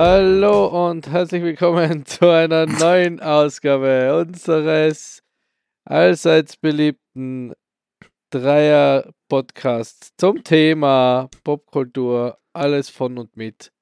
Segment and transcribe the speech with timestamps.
[0.00, 5.24] Hallo und herzlich willkommen zu einer neuen Ausgabe unseres
[5.84, 7.52] allseits beliebten
[8.30, 13.72] Dreier-Podcasts zum Thema Popkultur, alles von und mit.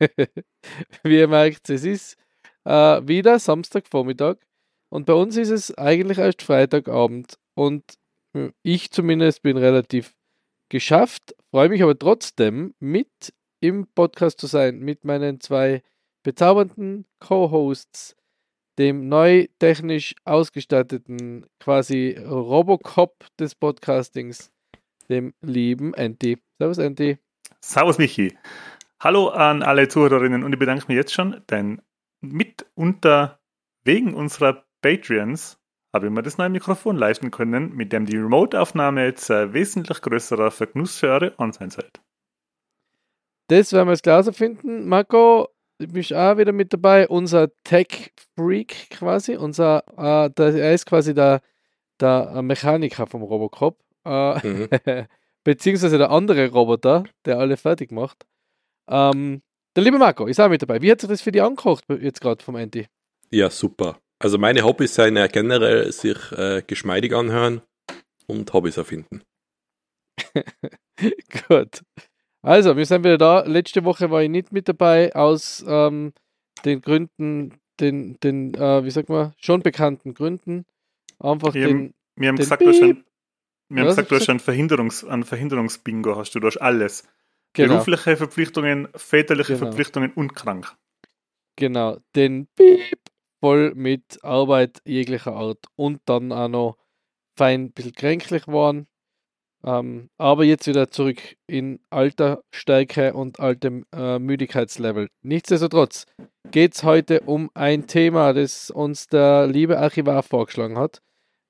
[1.02, 2.16] Wie ihr merkt, es ist
[2.64, 4.36] äh, wieder Samstagvormittag
[4.90, 7.84] und bei uns ist es eigentlich erst Freitagabend und
[8.62, 10.14] ich zumindest bin relativ
[10.68, 15.82] geschafft, freue mich aber trotzdem mit im Podcast zu sein mit meinen zwei
[16.22, 18.16] bezaubernden Co-Hosts,
[18.78, 24.52] dem neu technisch ausgestatteten quasi Robocop des Podcastings,
[25.08, 26.38] dem lieben Anti.
[26.58, 27.18] Servus Anti.
[27.60, 28.36] Servus Michi.
[29.02, 31.80] Hallo an alle Zuhörerinnen und ich bedanke mich jetzt schon, denn
[32.20, 33.40] mitunter
[33.82, 35.58] wegen unserer Patreons
[35.94, 40.50] habe ich mir das neue Mikrofon leisten können, mit dem die Remote-Aufnahme jetzt wesentlich größerer
[40.50, 42.02] Vergenuss für eure On-Sein seid.
[43.48, 44.86] Das werden wir jetzt klar finden.
[44.86, 45.48] Marco,
[45.78, 47.08] du bist auch wieder mit dabei.
[47.08, 49.34] Unser Tech-Freak quasi.
[49.34, 51.40] Unser, äh, der, er ist quasi der,
[52.00, 53.78] der Mechaniker vom Robocop.
[54.04, 54.68] Äh, mhm.
[55.44, 58.26] beziehungsweise der andere Roboter, der alle fertig macht.
[58.90, 59.42] Ähm,
[59.76, 60.82] der liebe Marco ist auch mit dabei.
[60.82, 62.86] Wie hat sich das für dich angekocht jetzt gerade vom Andy?
[63.30, 63.98] Ja, super.
[64.18, 67.62] Also meine Hobbys sind ja generell sich äh, geschmeidig anhören
[68.26, 69.22] und Hobbys erfinden.
[71.48, 71.82] Gut.
[72.42, 73.40] Also, wir sind wieder da.
[73.46, 76.12] Letzte Woche war ich nicht mit dabei, aus ähm,
[76.64, 80.64] den Gründen, den, den äh, wie sagt man, schon bekannten Gründen.
[81.18, 81.76] Einfach wir den.
[81.76, 83.04] Haben, wir haben den gesagt, du schon,
[83.68, 87.06] wir haben gesagt, du hast ein, Verhinderungs, ein Verhinderungsbingo, hast du, du hast alles.
[87.52, 87.74] Genau.
[87.74, 89.66] Berufliche Verpflichtungen, väterliche genau.
[89.66, 90.76] Verpflichtungen und krank.
[91.56, 92.98] Genau, den Piep
[93.40, 96.76] voll mit Arbeit jeglicher Art und dann auch noch
[97.36, 98.86] fein ein bisschen kränklich waren.
[99.62, 105.08] Ähm, aber jetzt wieder zurück in alter Stärke und altem äh, Müdigkeitslevel.
[105.22, 106.06] Nichtsdestotrotz
[106.50, 111.02] geht es heute um ein Thema, das uns der liebe Archivar vorgeschlagen hat,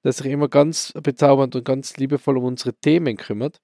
[0.03, 3.61] das sich immer ganz bezaubernd und ganz liebevoll um unsere Themen kümmert.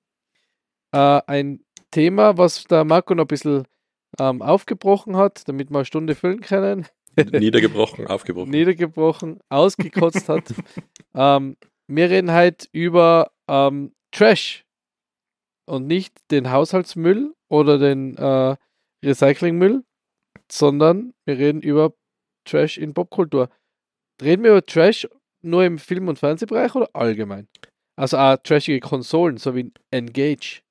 [0.92, 3.64] Äh, ein Thema, was der Marco noch ein bisschen
[4.18, 6.86] ähm, aufgebrochen hat, damit wir eine Stunde füllen können.
[7.16, 8.50] Niedergebrochen, aufgebrochen.
[8.50, 10.54] Niedergebrochen, ausgekotzt hat.
[11.14, 14.64] ähm, wir reden heute über ähm, Trash
[15.66, 18.56] und nicht den Haushaltsmüll oder den äh,
[19.04, 19.84] Recyclingmüll,
[20.50, 21.92] sondern wir reden über
[22.44, 23.50] Trash in Popkultur.
[24.22, 25.08] Reden wir über Trash
[25.42, 27.48] nur im Film- und Fernsehbereich oder allgemein?
[27.96, 30.62] Also auch trashige Konsolen, so wie Engage.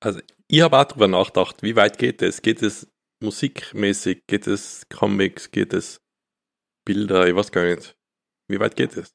[0.00, 2.42] Also ich habe auch darüber nachgedacht, wie weit geht es?
[2.42, 2.90] Geht es
[3.22, 4.26] musikmäßig?
[4.26, 5.50] Geht es Comics?
[5.50, 6.02] Geht es
[6.84, 7.26] Bilder?
[7.28, 7.96] Ich weiß gar nicht.
[8.48, 9.14] Wie weit geht es?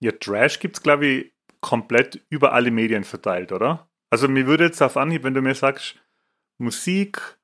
[0.00, 3.90] Ja, Trash gibt es, glaube ich, komplett über alle Medien verteilt, oder?
[4.10, 5.96] Also mir würde jetzt auf Anhieb, wenn du mir sagst,
[6.58, 7.38] Musik,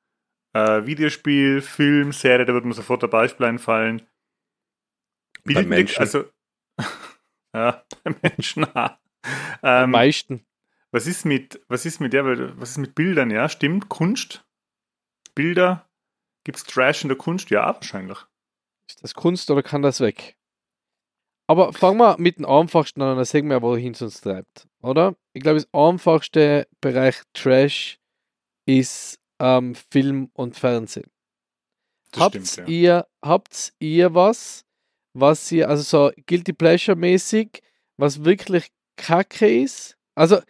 [0.54, 4.02] äh, Videospiel, Film, Serie, da würde mir sofort ein Beispiel einfallen.
[5.44, 6.00] Bild Menschen.
[6.00, 6.24] also
[7.54, 8.66] ja, bei Menschen.
[8.74, 8.90] Ähm,
[9.62, 10.44] Am meisten.
[10.94, 13.48] Was ist mit, was ist mit der, was ist mit Bildern, ja?
[13.48, 14.46] Stimmt, Kunst?
[15.34, 15.90] Bilder?
[16.44, 17.50] Gibt es Trash in der Kunst?
[17.50, 18.18] Ja, wahrscheinlich.
[18.88, 20.36] Ist das Kunst oder kann das weg?
[21.48, 25.16] Aber fangen wir mit dem einfachsten an, dann sehen wir, wohin es uns treibt, oder?
[25.32, 27.98] Ich glaube, das einfachste Bereich Trash
[28.64, 31.10] ist ähm, Film und Fernsehen.
[32.14, 32.66] habt ja.
[32.68, 34.64] ihr, habt ihr was,
[35.12, 37.64] was ihr, also so Guilty Pleasure mäßig,
[37.96, 39.98] was wirklich kacke ist?
[40.14, 40.40] Also,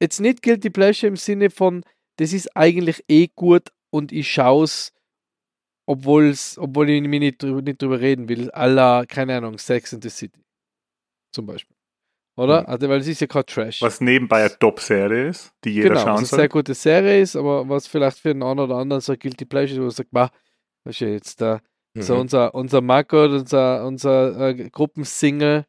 [0.00, 1.82] jetzt nicht Guilty Pleasure im Sinne von,
[2.16, 4.92] das ist eigentlich eh gut und ich schaue es
[5.86, 10.10] obwohl's, obwohl ich mich nicht, nicht drüber reden will, aller, keine Ahnung, Sex in the
[10.10, 10.44] City.
[11.32, 11.76] Zum Beispiel.
[12.36, 12.62] Oder?
[12.62, 12.66] Mhm.
[12.66, 13.80] Also, weil es ist ja kein Trash.
[13.80, 16.38] Was nebenbei eine Top-Serie ist, die jeder genau, schauen soll.
[16.38, 19.74] eine sehr gute Serie ist, aber was vielleicht für einen oder anderen so Guilty Pleasure
[19.74, 20.30] ist, wo man sagt, bah,
[20.84, 21.60] was ist jetzt da?
[21.94, 22.02] Mhm.
[22.02, 25.64] So unser, unser Marco, unser, unser äh, Gruppensingle.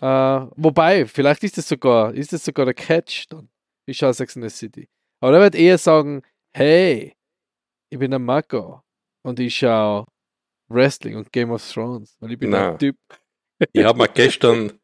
[0.00, 3.48] Äh, wobei, vielleicht ist es sogar, ist es sogar der Catch dann.
[3.86, 4.88] Ich schaue Sex in the City.
[5.20, 6.22] Aber er wird eher sagen,
[6.54, 7.14] hey,
[7.90, 8.82] ich bin der Marco
[9.22, 10.04] und ich schaue
[10.68, 12.72] Wrestling und Game of Thrones, weil ich bin Nein.
[12.72, 12.96] ein Typ.
[13.72, 14.78] ich habe mir gestern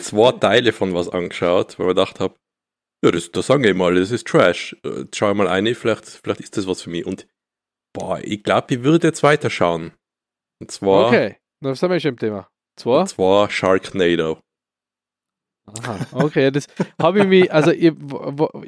[0.00, 2.36] zwei Teile von was angeschaut, weil ich gedacht habe,
[3.04, 4.76] ja, das, das sage ich mal, das ist Trash.
[4.84, 7.04] Äh, schau ich mal eine, vielleicht, vielleicht ist das was für mich.
[7.04, 7.26] Und
[7.92, 9.92] boah, ich glaube, ich würde jetzt weiterschauen.
[10.60, 11.08] Und zwar.
[11.08, 12.48] Okay, dann sind wir schon im Thema.
[12.76, 13.02] Zwar?
[13.02, 14.40] Und zwar Sharknado.
[15.66, 16.66] Aha, okay, das
[17.00, 17.92] habe ich mir, also ich,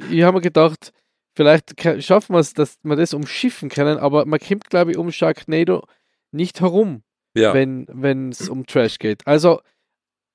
[0.09, 0.91] ich habe mir gedacht,
[1.35, 5.11] vielleicht schaffen wir es, dass wir das umschiffen können, aber man kommt, glaube ich, um
[5.11, 5.83] Sharknado
[6.31, 7.03] nicht herum,
[7.35, 9.25] Ja, wenn es um Trash geht.
[9.27, 9.61] Also,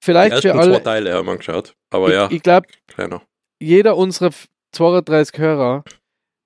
[0.03, 0.83] vielleicht für zwei alle.
[0.83, 1.75] Teile haben wir angeschaut.
[1.91, 2.69] Aber ich ja, ich glaube,
[3.61, 5.85] jeder unserer f- 32 Hörer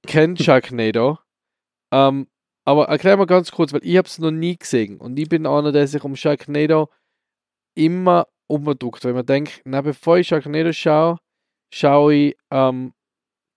[0.07, 1.19] kennt Sharknado.
[1.93, 2.27] ähm,
[2.65, 5.47] aber erklär mal ganz kurz, weil ich habe es noch nie gesehen und ich bin
[5.47, 6.89] einer, der sich um Sharknado
[7.77, 11.19] immer umdruckt, weil man denkt, na bevor ich Sharknado schaue,
[11.73, 12.93] schaue ich ähm,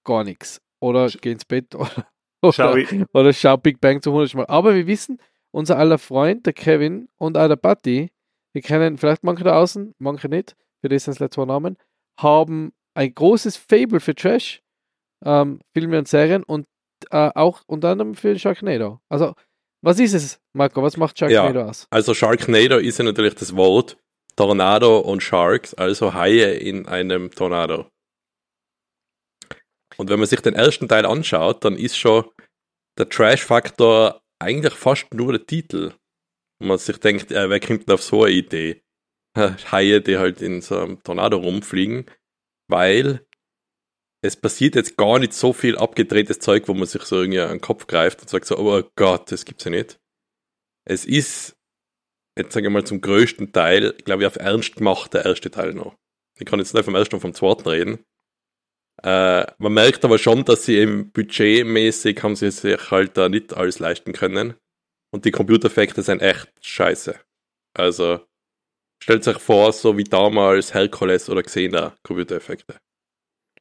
[0.05, 2.07] gar nichts oder Sch- gehe ins Bett oder,
[2.41, 4.47] oder, Schau ich, oder schau Big Bang zum hundertsten Mal.
[4.47, 5.19] Aber wir wissen,
[5.51, 8.09] unser aller Freund, der Kevin und auch der Buddy,
[8.53, 11.77] wir kennen vielleicht manche da außen, manche nicht, für das sind es zwei Namen,
[12.19, 14.61] haben ein großes Fable für Trash,
[15.25, 16.65] ähm, Filme und Serien und
[17.11, 18.99] äh, auch unter anderem für Sharknado.
[19.09, 19.33] Also,
[19.81, 20.81] was ist es, Marco?
[20.83, 21.87] Was macht Sharknado aus?
[21.91, 23.97] Also Sharknado ist ja natürlich das Wort
[24.39, 27.91] Tornado und Sharks, also Haie in einem Tornado.
[29.97, 32.23] Und wenn man sich den ersten Teil anschaut, dann ist schon
[32.97, 35.93] der Trash-Faktor eigentlich fast nur der Titel.
[36.61, 38.81] Und man sich denkt, äh, wer kommt denn auf so eine Idee?
[39.37, 42.05] Haie, die halt in so einem Tornado rumfliegen,
[42.69, 43.27] weil
[44.23, 47.49] es passiert jetzt gar nicht so viel abgedrehtes Zeug, wo man sich so irgendwie an
[47.49, 49.99] den Kopf greift und sagt so, oh Gott, das gibt's ja nicht.
[50.85, 51.57] Es ist,
[52.39, 55.73] jetzt sage ich mal, zum größten Teil, glaube ich, auf Ernst gemacht, der erste Teil
[55.73, 55.95] noch.
[56.39, 58.05] Ich kann jetzt nicht vom ersten und vom zweiten reden.
[59.03, 63.53] Äh, man merkt aber schon, dass sie eben budgetmäßig haben sie sich halt da nicht
[63.53, 64.55] alles leisten können.
[65.11, 67.19] Und die Computereffekte sind echt scheiße.
[67.73, 68.25] Also,
[69.01, 72.77] stellt euch vor, so wie damals Hercules oder Xena Computereffekte.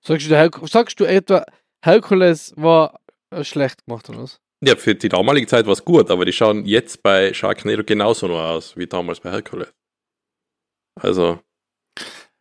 [0.03, 1.45] Sagst du, Herk sagst du etwa,
[1.85, 3.01] Hercules war
[3.31, 4.41] äh, schlecht gemacht oder was?
[4.61, 8.27] Ja, für die damalige Zeit war es gut, aber die schauen jetzt bei Sharknado genauso
[8.27, 9.73] nur aus wie damals bei Hercules.
[10.97, 11.41] Also,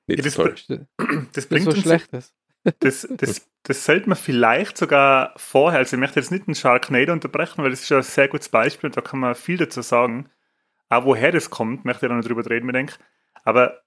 [0.08, 0.56] nicht Ja, das so toll.
[0.98, 2.34] Das das bringt so uns schlecht ist.
[2.80, 7.14] Das, das, das sollte man vielleicht sogar vorher, also ich möchte jetzt nicht einen Sharknado
[7.14, 9.82] unterbrechen, weil das ist ja ein sehr gutes Beispiel und da kann man viel dazu
[9.82, 10.30] sagen.
[10.90, 12.96] Auch woher das kommt, möchte ich da noch drüber reden, mir denke.
[13.44, 13.84] Aber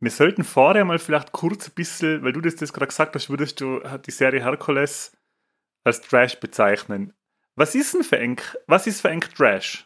[0.00, 3.30] wir sollten vorher mal vielleicht kurz ein bisschen, weil du das, das gerade gesagt hast,
[3.30, 5.12] würdest du die Serie Hercules
[5.84, 7.14] als Trash bezeichnen.
[7.58, 9.84] Was ist denn für eng, was ist für Trash?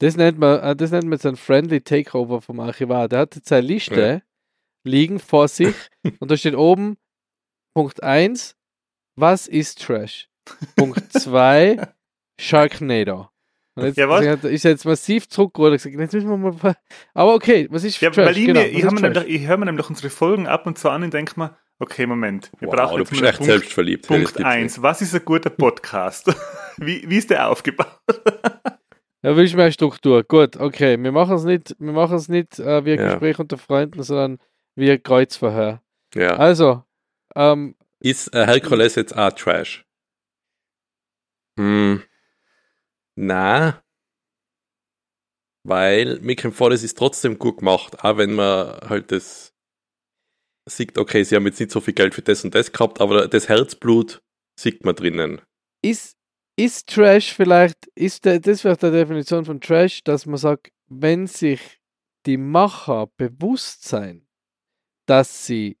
[0.00, 3.08] Das nennt man, äh, das nennt man so ein Friendly Takeover vom Archivar.
[3.08, 4.22] Der hat jetzt seine Liste
[4.84, 5.74] liegen vor sich
[6.20, 6.98] und da steht oben
[7.74, 8.56] Punkt 1,
[9.16, 10.28] was ist Trash?
[10.76, 11.88] Punkt 2,
[12.38, 13.28] Sharknado.
[13.74, 14.24] Und jetzt Ja, was?
[14.26, 16.76] hat- ist jetzt massiv zurückgerudert und gesagt, jetzt müssen wir mal.
[17.14, 18.26] Aber okay, was ist Ja, Trash?
[18.26, 21.02] weil ich, genau, mir, ich, ich höre mir nämlich unsere Folgen ab und zu an
[21.02, 23.52] und denke mir, okay, Moment, wir Wow, brauchen du jetzt bist mal einen echt Punkt,
[23.52, 24.06] selbstverliebt.
[24.06, 24.82] Punkt gibt's 1.
[24.82, 26.28] Was ist ein guter Podcast?
[26.78, 28.00] wie, wie ist der aufgebaut?
[29.22, 30.22] Da will ich mehr Struktur.
[30.22, 31.02] Gut, okay.
[31.02, 33.08] Wir machen es nicht, wir machen es nicht äh, wie ein Ja.
[33.10, 34.38] Gespräch unter Freunden, sondern
[34.76, 35.82] wie ein Kreuzverhör.
[36.14, 36.36] Ja.
[36.36, 36.84] Also,
[37.34, 39.84] ähm, Ist äh, Hercules jetzt auch Trash?
[41.58, 42.02] Hm.
[43.16, 43.82] Na.
[45.64, 49.52] Weil mir kommt vor, das ist trotzdem gut gemacht, auch wenn man halt das
[50.68, 53.28] sieht, okay, sie haben jetzt nicht so viel Geld für das und das gehabt, aber
[53.28, 54.20] das Herzblut
[54.58, 55.40] sieht man drinnen.
[55.82, 56.16] ist,
[56.56, 61.26] ist Trash vielleicht, ist der, das vielleicht die Definition von Trash, dass man sagt, wenn
[61.26, 61.78] sich
[62.26, 64.26] die Macher bewusst sein,
[65.06, 65.78] dass sie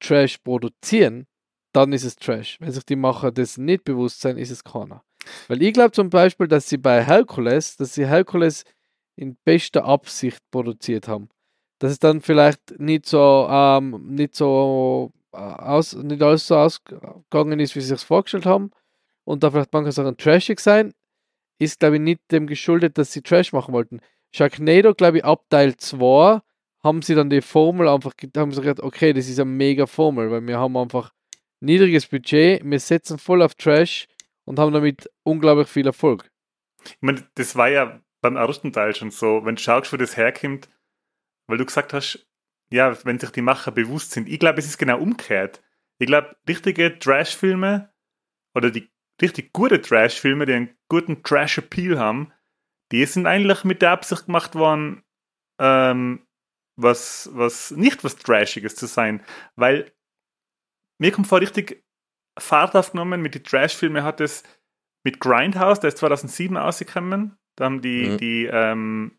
[0.00, 1.26] Trash produzieren,
[1.72, 2.60] dann ist es Trash.
[2.60, 5.02] Wenn sich die Macher das nicht bewusst sein, ist es keiner.
[5.48, 8.64] Weil ich glaube zum Beispiel, dass sie bei Hercules, dass sie Hercules
[9.16, 11.28] in bester Absicht produziert haben.
[11.78, 17.60] Dass es dann vielleicht nicht so, ähm, nicht so äh, aus, nicht alles so ausgegangen
[17.60, 18.70] ist, wie sie sich vorgestellt haben
[19.24, 20.94] und da vielleicht manche Sachen trashig sein,
[21.58, 24.00] ist glaube ich nicht dem geschuldet, dass sie Trash machen wollten.
[24.34, 26.40] Sharknado, glaube ich, ab Teil 2
[26.82, 30.30] haben sie dann die Formel einfach, haben sie gesagt, okay, das ist eine mega Formel,
[30.30, 31.12] weil wir haben einfach
[31.60, 34.06] niedriges Budget, wir setzen voll auf Trash
[34.44, 36.30] und haben damit unglaublich viel Erfolg.
[36.84, 40.68] Ich meine, das war ja beim ersten Teil schon so, wenn schaust, wo das herkommt,
[41.46, 42.26] weil du gesagt hast,
[42.70, 44.28] ja, wenn sich die Macher bewusst sind.
[44.28, 45.62] Ich glaube, es ist genau umgekehrt.
[45.98, 47.92] Ich glaube, richtige Trash-Filme
[48.54, 48.90] oder die
[49.22, 52.32] richtig gute Trash-Filme, die einen guten Trash-Appeal haben,
[52.92, 55.04] die sind eigentlich mit der Absicht gemacht worden,
[55.58, 56.26] ähm,
[56.76, 59.24] was, was nicht was Trashiges zu sein.
[59.54, 59.92] Weil
[60.98, 61.84] mir kommt vor, richtig
[62.38, 64.42] Fahrt aufgenommen mit den Trash-Filmen hat es
[65.04, 67.38] mit Grindhouse, der ist 2007 rausgekommen.
[67.56, 68.18] Da haben die, Mhm.
[68.18, 69.18] die, ähm,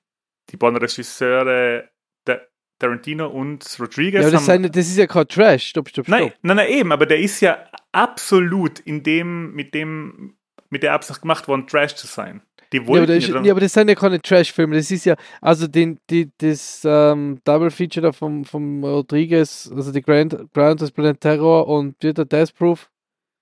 [0.49, 1.89] die beiden Regisseure
[2.27, 2.47] der
[2.79, 4.23] Tarantino und Rodriguez.
[4.23, 5.67] Ja, das, haben, sind, das ist ja kein Trash.
[5.67, 6.19] Stopp, stopp, stopp.
[6.19, 10.37] nein, nein, nein, eben, aber der ist ja absolut in dem, mit dem,
[10.69, 12.41] mit der Absicht gemacht worden, Trash zu sein.
[12.73, 14.75] Die Ja aber, wollten das, ja aber das sind ja keine Trash-Filme.
[14.75, 19.91] Das ist ja, also den, die, das ähm, Double Feature da vom, vom Rodriguez, also
[19.91, 22.89] die Grand, Grand Planet Terror und der Death Proof.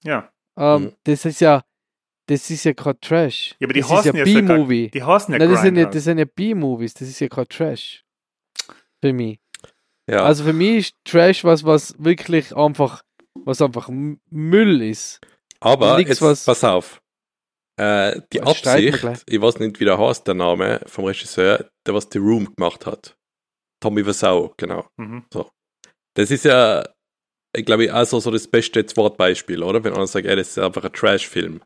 [0.03, 0.29] Ja.
[0.57, 0.91] Ähm, Mhm.
[1.03, 1.63] Das ist ja,
[2.27, 3.55] das ist ja kein Trash.
[3.59, 4.89] Ja, aber die das ist ja B-Movie.
[4.91, 7.47] Die heißen ja Nein, das sind ja, das sind ja B-Movies, das ist ja kein
[7.47, 8.04] Trash.
[9.05, 9.39] Für mich.
[10.09, 13.03] Ja, Also für mich ist Trash was, was wirklich einfach,
[13.43, 15.19] was einfach Müll ist.
[15.59, 17.01] aber nix, jetzt, was- pass auf.
[17.77, 22.07] Äh, die Absicht, ich weiß nicht, wie der heißt, der Name vom Regisseur, der was
[22.11, 23.17] The Room gemacht hat.
[23.81, 24.87] Tommy Wiseau, genau.
[24.97, 25.25] Mhm.
[26.15, 26.87] Das ist ja,
[27.55, 29.83] ich glaube, also so das beste Zweitbeispiel, oder?
[29.83, 31.61] Wenn einer sagt, ey, das ist einfach ein Trash-Film.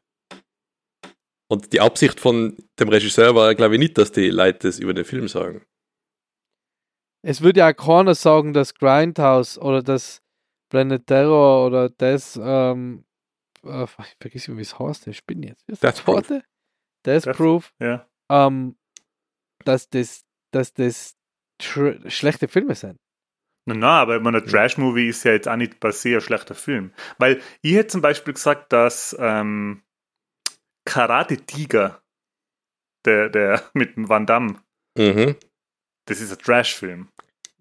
[1.52, 4.94] Und die Absicht von dem Regisseur war, glaube ich, nicht, dass die Leute das über
[4.94, 5.64] den Film sagen.
[7.22, 10.22] Es würde ja auch keiner sagen, dass Grindhouse oder das
[10.70, 13.06] Planet Terror oder das, ähm,
[13.66, 15.68] äh, ich vergiss immer, wie es heißt, ich bin jetzt.
[15.68, 16.28] Ist das Death Proof.
[16.28, 16.44] Death
[17.26, 18.08] Death- Proof, Ja.
[18.30, 18.78] ähm,
[19.66, 21.16] dass das, dass das
[21.62, 22.98] tr- schlechte Filme sind.
[23.66, 26.22] Na, na, aber ich meine, ein Trash-Movie ist ja jetzt auch nicht per se ein
[26.22, 26.94] schlechter Film.
[27.18, 29.84] Weil ich hätte zum Beispiel gesagt, dass ähm,
[30.86, 32.02] Karate Tiger,
[33.06, 34.62] der, der mit dem Van Damme,
[34.98, 35.36] Mhm.
[36.10, 37.08] Das ist ein Trash-Film.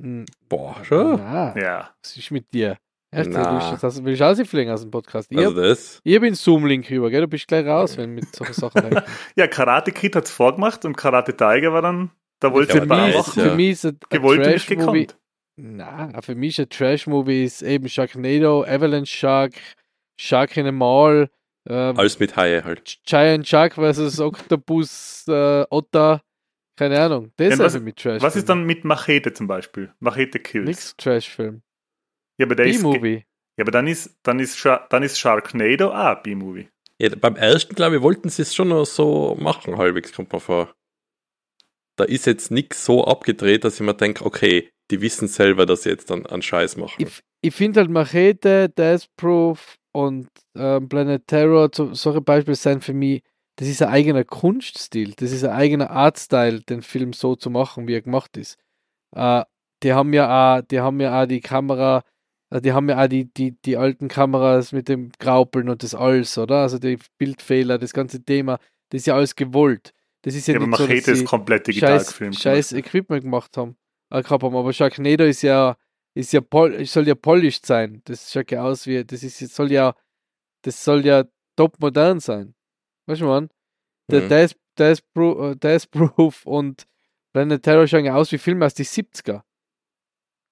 [0.00, 1.16] Hm, Boah, schon.
[1.16, 1.90] Na, Ja.
[2.02, 2.76] was ist mit dir?
[3.10, 3.42] Echt, Na.
[3.42, 5.28] du willst, jetzt hast, willst du ausfliegen aus dem Podcast?
[5.30, 6.00] Ich, Also das.
[6.04, 7.22] ich den Zoom-Link rüber, gell?
[7.22, 8.82] Du bist gleich raus, wenn mit solchen Sachen.
[9.36, 12.84] Ja, Karate Kid hat es vorgemacht und Karate Tiger war dann, da wollte ich ja,
[12.84, 13.32] machen.
[13.42, 15.06] für mich ist ein, ein Gewollt nicht Trash-Movie.
[15.06, 15.18] gekonnt.
[15.56, 19.54] Na, für mich ist ein Trash-Movie ist eben Sharknado, Avalanche Shark,
[20.20, 21.30] Shark in a Mall,
[21.68, 22.98] äh, Alles mit Haie halt.
[23.06, 26.20] Giant Shark versus Octopus äh, Otter,
[26.78, 27.32] keine Ahnung.
[27.36, 28.22] Das ist was- mich Trash.
[28.22, 29.92] Was ist dann mit Machete zum Beispiel?
[29.98, 30.66] Machete Kills.
[30.66, 31.62] Nix Trash-Film.
[32.38, 33.24] Ja, aber der ist, ja, B-Movie.
[33.60, 36.68] aber dann ist, dann ist, dann ist Sharknado auch ein B-Movie.
[37.00, 40.40] Ja, beim ersten, glaube ich, wollten sie es schon noch so machen, halbwegs, kommt mir
[40.40, 40.74] vor.
[41.96, 45.82] Da ist jetzt nichts so abgedreht, dass ich mir denke, okay, die wissen selber, dass
[45.82, 46.94] sie jetzt dann einen Scheiß machen.
[46.98, 52.84] Ich, ich finde halt Machete, Death Proof und ähm, Planet Terror, so, solche Beispiele sind
[52.84, 53.22] für mich,
[53.58, 57.88] das ist ein eigener Kunststil, das ist ein eigener Artstyle, den Film so zu machen,
[57.88, 58.56] wie er gemacht ist.
[59.16, 59.42] Äh,
[59.82, 62.04] die haben ja auch, die haben ja auch die Kamera,
[62.50, 65.96] äh, die haben ja auch die, die, die alten Kameras mit dem Graupeln und das
[65.96, 66.58] alles, oder?
[66.62, 68.58] Also die Bildfehler, das ganze Thema,
[68.90, 69.92] das ist ja alles gewollt.
[70.22, 72.36] Das ist ja, Ja, aber nicht so, dass Machete ist komplett digital scheiß, gefilmt.
[72.38, 73.76] scheiß Equipment gemacht haben,
[74.10, 74.54] äh, gehabt haben.
[74.56, 75.76] Aber Sharknado ist ja,
[76.14, 78.02] ist ja pol soll ja polished sein.
[78.04, 79.96] Das schaut ja aus wie, das ist, soll ja,
[80.62, 81.24] das soll ja
[81.56, 82.54] top modern sein.
[83.08, 83.48] Weißt du, man?
[84.10, 84.28] Der Mhm.
[84.28, 86.86] Death, Death, Proof, äh, Death Proof und
[87.32, 89.32] Planet Terror schauen ja aus wie Filme aus den 70er.
[89.32, 89.42] Ja,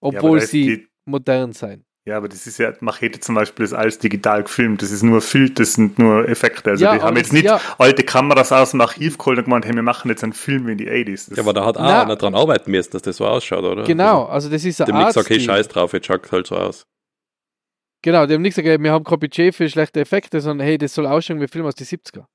[0.00, 1.84] aber Obwohl ist sie die- modern sein.
[2.08, 4.80] Ja, aber das ist ja, Machete zum Beispiel ist alles digital gefilmt.
[4.80, 6.70] Das ist nur Film, das sind nur Effekte.
[6.70, 7.60] Also Ja, die haben jetzt nicht ja.
[7.78, 10.72] alte Kameras aus dem Archiv geholt und gemeint, hey, wir machen jetzt einen Film wie
[10.72, 11.28] in die 80s.
[11.30, 12.02] Das Ja, aber da hat auch Na.
[12.02, 13.82] einer dran arbeiten müssen, dass das so ausschaut, oder?
[13.82, 16.46] Genau, also das ist Also, ein dem nicht gesagt, okay, scheiß drauf, jetzt schaut halt
[16.46, 16.86] so aus.
[18.02, 20.94] Genau, die haben nicht gesagt, wir haben kein Budget für schlechte Effekte, sondern hey, das
[20.94, 22.26] soll ausschauen wie Film aus den 70er.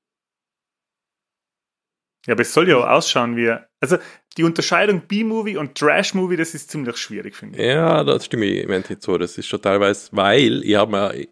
[2.27, 3.55] Ja, aber es soll ja auch ausschauen wie.
[3.79, 3.97] Also
[4.37, 7.65] die Unterscheidung B-Movie und Trash-Movie, das ist ziemlich schwierig, finde ich.
[7.65, 9.17] Ja, das stimme ich im Endeffekt zu.
[9.17, 11.27] Das ist schon teilweise, weil ich habe mir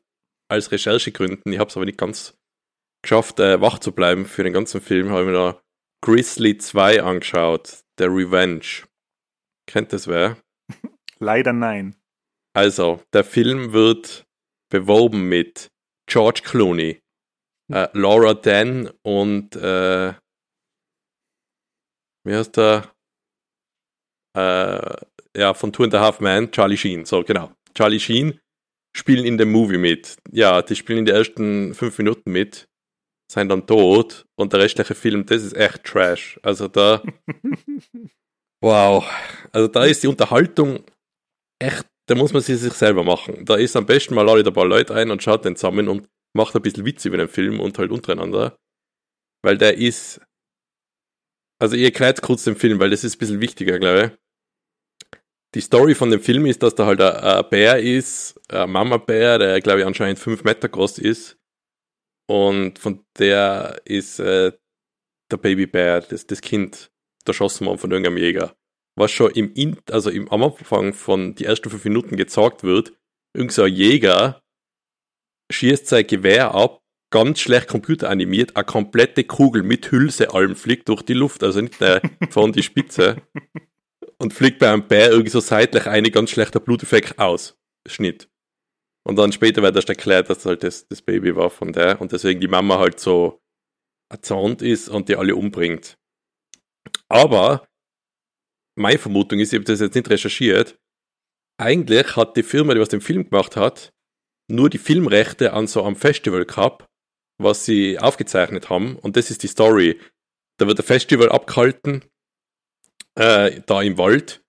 [0.49, 2.37] als Recherchegründen, ich habe es aber nicht ganz
[3.03, 5.61] geschafft, äh, wach zu bleiben für den ganzen Film, habe ich mir da
[6.01, 8.85] Grizzly 2 angeschaut, The Revenge.
[9.67, 10.37] Kennt das wer?
[11.19, 11.95] Leider nein.
[12.53, 14.25] Also, der Film wird
[14.69, 15.67] beworben mit
[16.07, 16.99] George Clooney,
[17.71, 20.13] äh, Laura Dan und äh,
[22.29, 22.91] wie heißt der?
[24.37, 24.95] Äh,
[25.35, 27.05] ja, von Two and a Half Men, Charlie Sheen.
[27.05, 27.51] So, genau.
[27.75, 28.39] Charlie Sheen
[28.95, 30.17] spielen in dem Movie mit.
[30.31, 32.67] Ja, die spielen in den ersten fünf Minuten mit,
[33.31, 36.39] sind dann tot und der restliche Film, das ist echt Trash.
[36.43, 37.03] Also da,
[38.61, 39.05] wow.
[39.51, 40.83] Also da ist die Unterhaltung
[41.59, 43.45] echt, da muss man sie sich selber machen.
[43.45, 46.07] Da ist am besten mal alle ein paar Leute ein und schaut den zusammen und
[46.35, 48.57] macht ein bisschen Witz über den Film und halt untereinander.
[49.43, 50.21] Weil der ist,
[51.59, 54.19] also ihr erklärt kurz den Film, weil das ist ein bisschen wichtiger, glaube ich.
[55.55, 59.39] Die Story von dem Film ist, dass da halt ein, ein Bär ist, ein Mama-Bär,
[59.39, 61.37] der glaube ich anscheinend fünf Meter groß ist.
[62.27, 64.51] Und von der ist äh,
[65.31, 66.91] der Babybär, das, das Kind,
[67.25, 68.55] erschossen worden von irgendeinem Jäger.
[68.95, 72.93] Was schon im, In also im am Anfang von die ersten fünf Minuten gezeigt wird,
[73.33, 74.41] irgend so Jäger
[75.51, 76.78] schießt sein Gewehr ab,
[77.11, 81.81] ganz schlecht computeranimiert, eine komplette Kugel mit Hülse allem fliegt durch die Luft, also nicht
[81.81, 83.21] äh, von die Spitze
[84.17, 87.57] und fliegt bei einem Bär irgendwie so seitlich eine ganz schlechter Bluteffekt aus.
[87.87, 88.29] Schnitt.
[89.03, 92.11] Und dann später wird erst erklärt, dass halt das, das Baby war von der und
[92.11, 93.41] deswegen die Mama halt so
[94.09, 95.97] erzahnt ist und die alle umbringt.
[97.07, 97.67] Aber
[98.75, 100.77] meine Vermutung ist, ich habe das jetzt nicht recherchiert,
[101.57, 103.93] eigentlich hat die Firma, die was den Film gemacht hat,
[104.47, 106.88] nur die Filmrechte an so einem Festival gehabt,
[107.39, 108.97] was sie aufgezeichnet haben.
[108.97, 109.99] Und das ist die Story.
[110.57, 112.03] Da wird ein Festival abgehalten,
[113.15, 114.43] äh, da im Wald.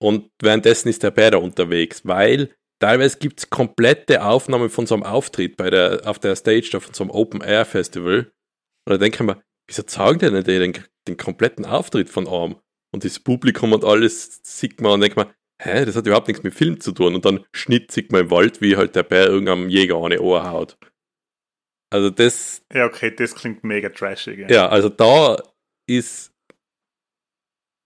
[0.00, 4.94] Und währenddessen ist der Bär da unterwegs, weil teilweise gibt es komplette Aufnahmen von so
[4.94, 8.30] einem Auftritt bei der, auf der Stage von so einem Open Air Festival.
[8.84, 12.60] Und da denke ich mir, wieso zeigen die nicht den, den kompletten Auftritt von Arm?
[12.92, 16.42] Und das Publikum und alles sieht man und denkt man, hä, das hat überhaupt nichts
[16.42, 17.14] mit Film zu tun.
[17.14, 20.50] Und dann schnitt sieht man im Wald, wie halt der Bär irgendeinem Jäger eine Ohr
[20.50, 20.78] haut.
[21.90, 22.62] Also das.
[22.72, 24.38] Ja, okay, das klingt mega trashig.
[24.38, 25.42] Ja, ja also da
[25.86, 26.32] ist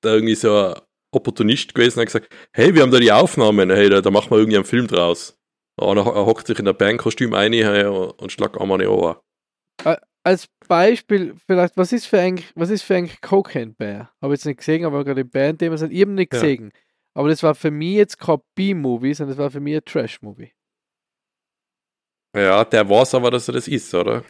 [0.02, 0.80] da irgendwie so ein
[1.12, 4.30] Opportunist gewesen und hat gesagt, hey, wir haben da die Aufnahmen, hey, da, da machen
[4.30, 5.38] wir irgendwie einen Film draus.
[5.76, 9.22] Und er hockt sich in der Bandkostüm ein hey, und schlagt einmal eine Ohr.
[10.24, 14.12] Als Beispiel, vielleicht, was ist für ein, was ist für ein Cocaine Bear?
[14.20, 16.72] Habe ich jetzt nicht gesehen, aber gerade die Band, die wir sind, eben nicht gesehen.
[16.72, 16.80] Ja.
[17.14, 20.52] Aber das war für mich jetzt kein B-Movie, sondern das war für mich ein Trash-Movie.
[22.34, 24.24] Ja, der weiß aber, dass er das ist, oder?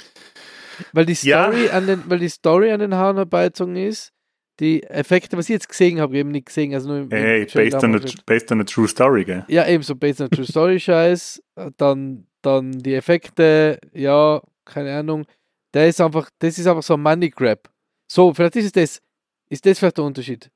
[0.93, 1.73] Weil die Story, ja.
[1.73, 4.13] an, den, weil die Story an den Haaren herbeizogen ist,
[4.61, 6.75] die Effekte, was ich jetzt gesehen habe, eben nicht gesehen.
[6.75, 9.45] Also nur hey, based on, a, based on a true story, gell?
[9.49, 11.43] Ja, eben so based on a true story Scheiß.
[11.77, 15.27] Dann, dann die Effekte, ja, keine Ahnung.
[15.75, 17.71] Der ist einfach, das ist einfach so ein Money Grab.
[18.11, 19.03] So, vielleicht ist es das.
[19.49, 20.51] Ist das vielleicht der Unterschied?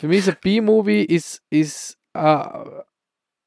[0.00, 2.82] Für mich ist ein B-Movie ist, ist, uh,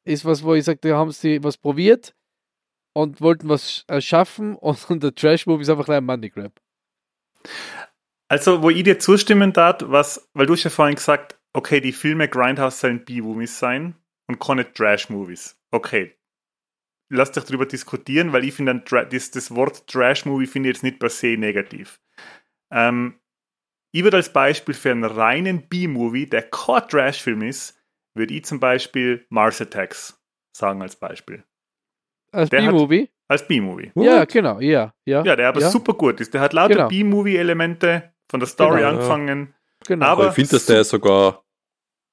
[0.05, 2.13] ist was, wo ich sage, da haben sie was probiert
[2.93, 6.59] und wollten was erschaffen und, und der Trash-Movie ist einfach ein Money Grab.
[8.29, 11.91] Also, wo ich dir zustimmen darf, was, weil du hast ja vorhin gesagt, okay, die
[11.91, 13.95] Filme Grindhouse sollen B-Movies sein
[14.27, 15.59] und keine Trash-Movies.
[15.71, 16.15] Okay.
[17.09, 20.99] Lass dich darüber diskutieren, weil ich finde, das, das Wort Trash-Movie finde ich jetzt nicht
[20.99, 21.99] per se negativ.
[22.71, 23.19] Ähm,
[23.91, 27.79] ich würde als Beispiel für einen reinen B-Movie, der kein Trash-Film ist,
[28.15, 30.19] würde ich zum Beispiel Mars Attacks
[30.55, 31.43] sagen als Beispiel.
[32.33, 33.09] Als B-Movie?
[33.27, 33.91] Als B-Movie.
[33.95, 34.93] Ja, genau, ja.
[35.05, 35.69] Ja, ja der aber ja.
[35.69, 36.33] super gut ist.
[36.33, 36.87] Der hat lauter genau.
[36.89, 39.53] B-Movie-Elemente von der Story genau, angefangen.
[39.87, 40.05] Genau.
[40.05, 41.43] Aber, aber ich finde, dass der sogar,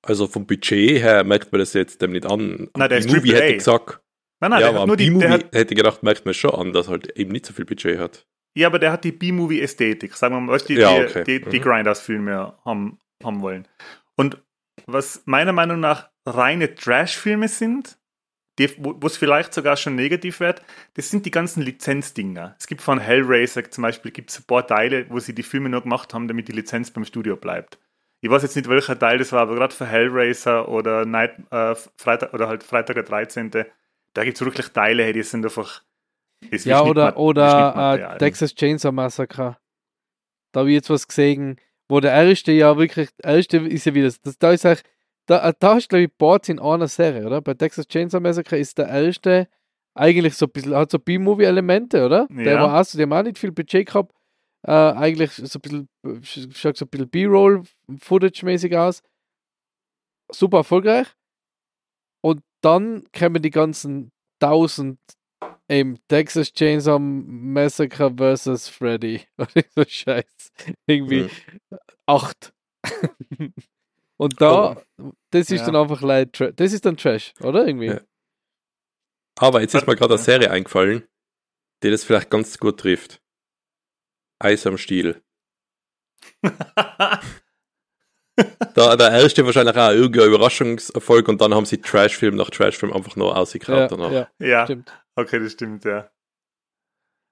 [0.02, 2.68] also vom Budget her merkt man das jetzt dem nicht an.
[2.76, 4.00] Nein, der ist Movie hätte ich gesagt.
[4.40, 6.86] Nein, nein, ja, aber nur die, der hat, hätte gedacht, merkt man schon an, dass
[6.86, 8.26] er halt eben nicht so viel Budget hat.
[8.56, 11.24] Ja, aber der hat die B-Movie-Ästhetik, sagen wir mal, die, ja, okay.
[11.24, 11.62] die, die, die mhm.
[11.62, 13.68] Grindhouse-Filme haben, haben wollen.
[14.16, 14.42] Und
[14.86, 17.98] was meiner Meinung nach reine Trash-Filme sind,
[18.78, 20.62] wo es vielleicht sogar schon negativ wird,
[20.94, 22.56] das sind die ganzen Lizenzdinger.
[22.58, 25.82] Es gibt von Hellraiser zum Beispiel gibt's ein paar Teile, wo sie die Filme nur
[25.82, 27.78] gemacht haben, damit die Lizenz beim Studio bleibt.
[28.22, 31.74] Ich weiß jetzt nicht, welcher Teil das war, aber gerade für Hellraiser oder Night, äh,
[31.96, 33.50] Freitag oder halt Freitag der 13.
[33.50, 35.82] Da gibt es wirklich Teile, die sind einfach.
[36.50, 39.58] Ja, oder, oder äh, Texas Chainsaw Massacre.
[40.52, 41.56] Da habe ich jetzt was gesehen,
[41.88, 44.84] wo der erste ja wirklich, der erste ist ja wieder, das, da ist eigentlich
[45.26, 47.40] da, äh, da hast du, glaube ich, Boards in einer Serie, oder?
[47.40, 49.48] Bei Texas Chainsaw Massacre ist der erste
[49.94, 52.26] eigentlich so ein bisschen, hat so B-Movie-Elemente, oder?
[52.30, 52.42] Ja.
[52.44, 54.14] Der war auch so, die haben auch nicht viel Budget gehabt.
[54.66, 59.02] Äh, eigentlich so ein bisschen, schaut so ein bisschen B-Roll-Footage-mäßig aus.
[60.30, 61.08] Super erfolgreich.
[62.22, 64.98] Und dann kommen die ganzen tausend
[65.68, 68.68] eben Texas Chainsaw Massacre vs.
[68.68, 69.22] Freddy.
[69.38, 70.52] Oder so Scheiß.
[70.86, 71.78] Irgendwie mhm.
[72.06, 72.52] acht.
[74.20, 75.12] Und da, oh.
[75.30, 75.66] das ist ja.
[75.66, 77.66] dann einfach leid, das ist dann Trash, oder?
[77.66, 77.86] Irgendwie.
[77.86, 78.00] Ja.
[79.38, 81.08] Aber jetzt ist mir gerade eine Serie eingefallen,
[81.82, 83.22] die das vielleicht ganz gut trifft.
[84.38, 85.22] Eis am Stiel.
[86.42, 87.22] da,
[88.74, 93.34] der erste wahrscheinlich auch irgendein Überraschungserfolg und dann haben sie Trashfilm nach Trashfilm einfach nur
[93.34, 94.12] ausgekramt ja, danach.
[94.12, 94.92] Ja, ja, stimmt.
[95.16, 96.10] Okay, das stimmt, ja.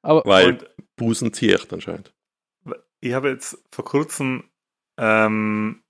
[0.01, 2.15] Aber, Weil und, Busen zieht anscheinend.
[3.01, 4.49] Ich habe jetzt vor kurzem
[4.97, 5.83] ähm,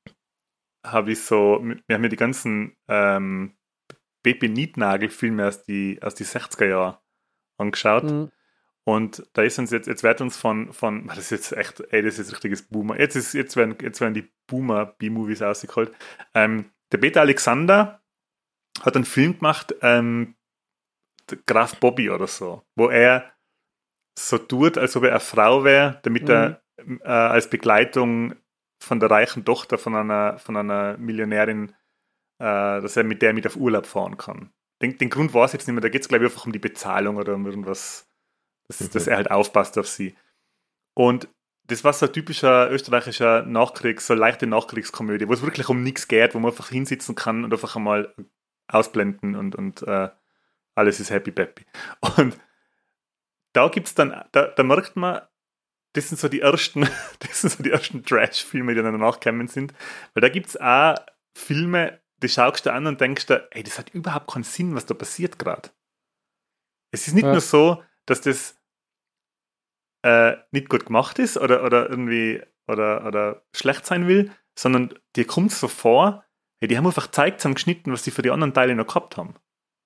[0.93, 3.57] habe ich so, wir haben ja die ganzen ähm,
[4.23, 7.01] Baby Nietnagel-Filme aus die, aus die 60er Jahre
[7.59, 8.05] angeschaut.
[8.05, 8.31] Mhm.
[8.85, 12.03] Und da ist uns jetzt, jetzt wird uns von, von, das ist jetzt echt, ey,
[12.03, 12.99] das ist richtiges Boomer.
[12.99, 15.93] Jetzt, ist, jetzt, werden, jetzt werden die Boomer-B-Movies ausgeholt.
[16.35, 18.03] Ähm, der Peter Alexander
[18.81, 20.37] hat einen Film gemacht, ähm,
[21.45, 23.31] Graf Bobby oder so, wo er
[24.19, 26.31] so tut, als ob er eine Frau wäre, damit mhm.
[26.31, 26.63] er
[27.05, 28.35] äh, als Begleitung
[28.79, 31.71] von der reichen Tochter von einer, von einer Millionärin,
[32.39, 34.53] äh, dass er mit der mit auf Urlaub fahren kann.
[34.81, 36.53] Den, den Grund war es jetzt nicht mehr, da geht es, glaube ich, einfach um
[36.53, 38.09] die Bezahlung oder um irgendwas,
[38.69, 38.91] dass, mhm.
[38.91, 40.15] dass er halt aufpasst auf sie.
[40.95, 41.29] Und
[41.65, 46.09] das war so ein typischer österreichischer Nachkriegs-, so leichte Nachkriegskomödie, wo es wirklich um nichts
[46.09, 48.15] geht, wo man einfach hinsitzen kann und einfach einmal
[48.69, 50.09] ausblenden und, und äh,
[50.75, 51.67] alles ist happy peppy.
[52.17, 52.39] Und
[53.53, 55.23] da gibt es dann, da, da merkt man,
[55.95, 56.89] das sind so die ersten,
[57.21, 59.73] das sind so die ersten Trash-Filme, die dann danach gekommen sind.
[60.15, 60.95] Weil da gibt es auch
[61.37, 64.87] Filme, die schaust du an und denkst dir, ey, das hat überhaupt keinen Sinn, was
[64.87, 65.71] da passiert gerade.
[66.91, 67.33] Es ist nicht Ja.
[67.33, 68.57] nur so, dass das
[70.05, 75.27] äh, nicht gut gemacht ist oder, oder irgendwie oder, oder schlecht sein will, sondern dir
[75.27, 76.25] kommt so vor,
[76.61, 79.35] hey, die haben einfach Zeit zusammengeschnitten, was sie für die anderen Teile noch gehabt haben.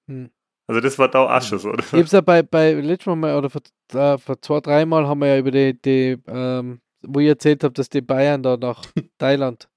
[0.08, 0.30] Hm.
[0.68, 1.74] Also das war da auch schon so.
[1.74, 3.62] Ich hab's ja bei, bei letztes Mal oder vor,
[3.94, 7.64] äh, vor zwei, drei Mal haben wir ja über die, die ähm, wo ich erzählt
[7.64, 8.80] habe, dass die Bayern da nach
[9.18, 9.68] Thailand.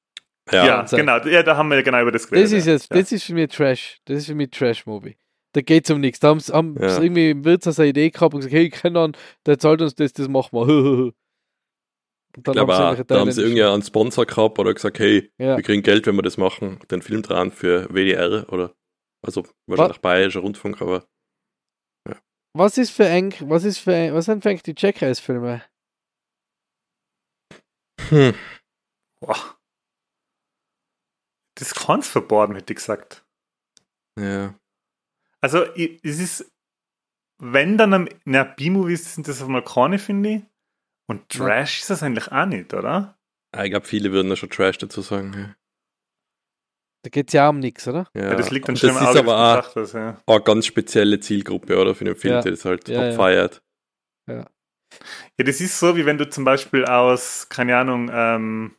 [0.51, 1.17] Ja, Ja, genau.
[1.25, 2.45] Ja, da haben wir ja genau über das geredet.
[2.45, 2.73] Das ist ja.
[2.73, 3.97] jetzt, das ist für mich Trash.
[4.05, 5.17] Das ist für mich Trash-Movie.
[5.53, 6.19] Da geht's um nichts.
[6.19, 7.01] Da haben sie haben Ja.
[7.01, 10.13] irgendwie im Wirtshaus eine Idee gehabt und gesagt, hey, keine Ahnung, der zahlt uns das,
[10.13, 10.61] das machen wir.
[12.37, 15.55] Und Ich glaube irgendwelche da haben sie irgendwie einen Sponsor gehabt oder gesagt, hey, Ja.
[15.55, 18.73] wir kriegen Geld, wenn wir das machen, den Film dran für WDR oder
[19.25, 21.05] also wahrscheinlich Bayerischer Rundfunk, aber
[22.57, 25.61] Was ist für eng, was ist für eng, was sind für eng die Jackass-Filme?
[28.09, 28.33] hm,
[29.19, 29.57] Boah.
[31.57, 33.25] Das ist ganz verborgen, hätte ich gesagt.
[34.19, 34.53] ja.
[35.41, 36.51] Also, es ist,
[37.39, 40.43] wenn dann am- na, B-Movies sind das einmal keine, finde ich.
[41.07, 41.45] Und Ja.
[41.45, 43.17] Trash ist das eigentlich auch nicht, oder?
[43.53, 45.55] Ah, Ich glaube, viele würden da schon Trash dazu sagen.
[47.05, 48.07] Da geht's ja um nichts, oder?
[48.15, 50.19] Ja, Ja, das liegt dann schon das im ist Auge aber auch des ja.
[50.25, 52.41] eine ganz spezielle Zielgruppe, oder, für den Film, Ja.
[52.41, 53.09] der das halt Ja, ja.
[53.11, 53.61] abfeiert.
[54.27, 54.45] Ja,
[55.37, 58.75] das ist so, wie wenn du zum Beispiel aus, keine Ahnung, ähm,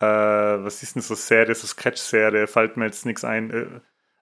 [0.00, 3.50] äh, was ist denn so Serie, so Sketch-Serie, fällt mir jetzt nichts ein.
[3.50, 3.66] Äh,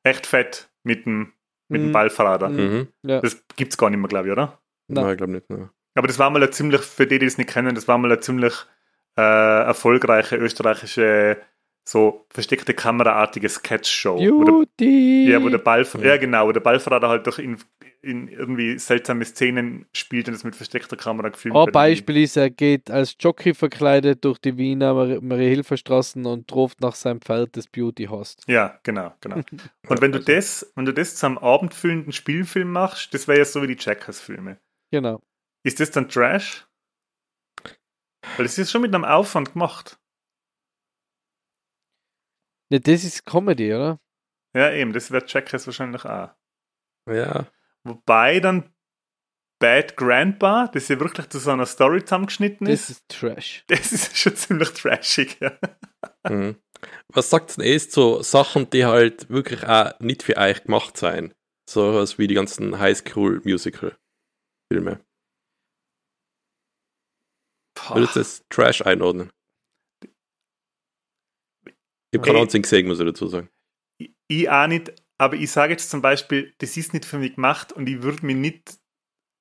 [0.02, 1.32] echt fett mit dem,
[1.68, 1.92] mit dem Mhm.
[1.92, 2.48] Ballverrater.
[2.50, 2.58] Mhm.
[2.58, 2.88] Mhm.
[3.08, 3.20] Ja.
[3.22, 4.58] Das gibt's gar nicht mehr, glaube ich, oder?
[4.88, 5.04] Nein.
[5.04, 5.48] Nein, ich glaube nicht.
[5.48, 5.70] Nein.
[5.94, 8.10] Aber das war mal ein ziemlich, für die, die es nicht kennen, das war mal
[8.12, 8.54] eine ziemlich
[9.16, 11.38] äh, erfolgreiche österreichische,
[11.84, 14.16] so versteckte Kameraartige Sketch-Show.
[14.18, 15.28] Wo der, Beauty!
[15.30, 16.00] ja, wo der Ball, ja.
[16.00, 16.16] Ja.
[16.16, 17.58] genau, wo der Ballverrater halt doch in,
[18.02, 21.72] in irgendwie seltsame Szenen spielt und das mit versteckter Kamera gefilmt Ein wird.
[21.72, 26.94] Beispiel ist, er geht als Jockey verkleidet durch die Wiener Mar- Marie-Hilfer-Straßen und ruft nach
[26.94, 28.44] seinem Pferd, das Beauty hast.
[28.46, 29.36] Ja, genau, genau.
[29.88, 33.44] Und wenn du das, wenn du das zu einem abendfüllenden Spielfilm machst, das wäre ja
[33.44, 34.58] so wie die Jackers-Filme.
[34.92, 35.20] Genau.
[35.64, 36.66] Ist das dann Trash?
[38.36, 39.98] Weil das ist schon mit einem Aufwand gemacht.
[42.72, 44.00] Ne, das ist Comedy, oder?
[44.56, 46.30] Ja, eben, das wäre Jackers wahrscheinlich auch.
[47.06, 47.46] Ja,
[47.84, 48.72] Wobei dann
[49.60, 53.64] Bad Grandpa, das ja wirklich zu so einer Story zusammengeschnitten Das ist, ist Trash.
[53.66, 55.38] das ist schon ziemlich trashig.
[55.40, 55.52] Ja.
[56.28, 56.56] Mhm.
[57.08, 61.34] Was sagt denn erst so Sachen, die halt wirklich auch nicht für euch gemacht sein?
[61.68, 65.04] So was wie die ganzen Highschool-Musical-Filme.
[67.88, 69.30] Würdest du das Trash einordnen?
[72.12, 72.42] Ich habe keine Hey.
[72.44, 73.48] einzigen gesehen, muss ich dazu sagen.
[73.98, 77.34] Ich, ich auch nicht, aber ich sage jetzt zum Beispiel, das ist nicht für mich
[77.36, 78.78] gemacht und ich würde mich nicht,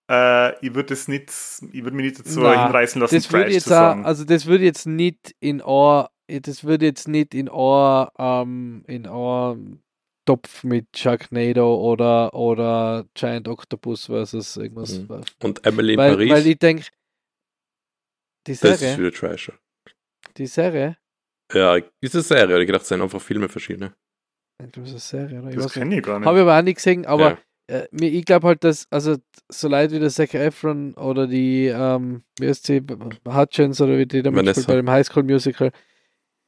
[0.09, 3.45] äh, ich würde es nicht, ich würde mich nicht dazu Na, hinreißen lassen, Das würde
[3.45, 4.05] Trash jetzt zu auch, sagen.
[4.05, 9.07] also das würde jetzt nicht in Ohr, das würde jetzt nicht in Ohr, ähm, in
[9.07, 9.57] Ohr
[10.25, 14.99] Topf mit Sharknado oder oder Giant Octopus versus irgendwas.
[14.99, 15.23] Mhm.
[15.43, 16.85] Und Emily in Weil, Paris, weil ich denke,
[18.47, 19.51] die das ist Serie, wieder Trash.
[20.37, 20.97] die Serie,
[21.53, 23.93] Ja, ist eine Serie, ich dachte, es sind einfach Filme verschiedene.
[24.63, 25.49] ich glaube, es ist eine Serie, oder?
[25.49, 26.27] Ich das kenne ich gar nicht.
[26.27, 27.37] Habe ich aber auch nicht gesehen, aber
[27.69, 27.77] ja.
[27.79, 29.17] äh, ich glaube halt, dass, also
[29.49, 32.81] so Leute wie der Zac Efron oder die, ähm, wie heißt sie,
[33.27, 35.71] Hutchins oder wie die da mitspielt bei dem Highschool Musical,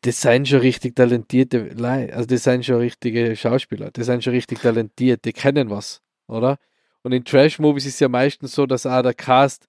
[0.01, 4.33] das sind schon richtig talentierte Leute, also das sind schon richtige Schauspieler, das sind schon
[4.33, 6.57] richtig talentiert, die kennen was, oder?
[7.03, 9.67] Und in Trash-Movies ist ja meistens so, dass auch der Cast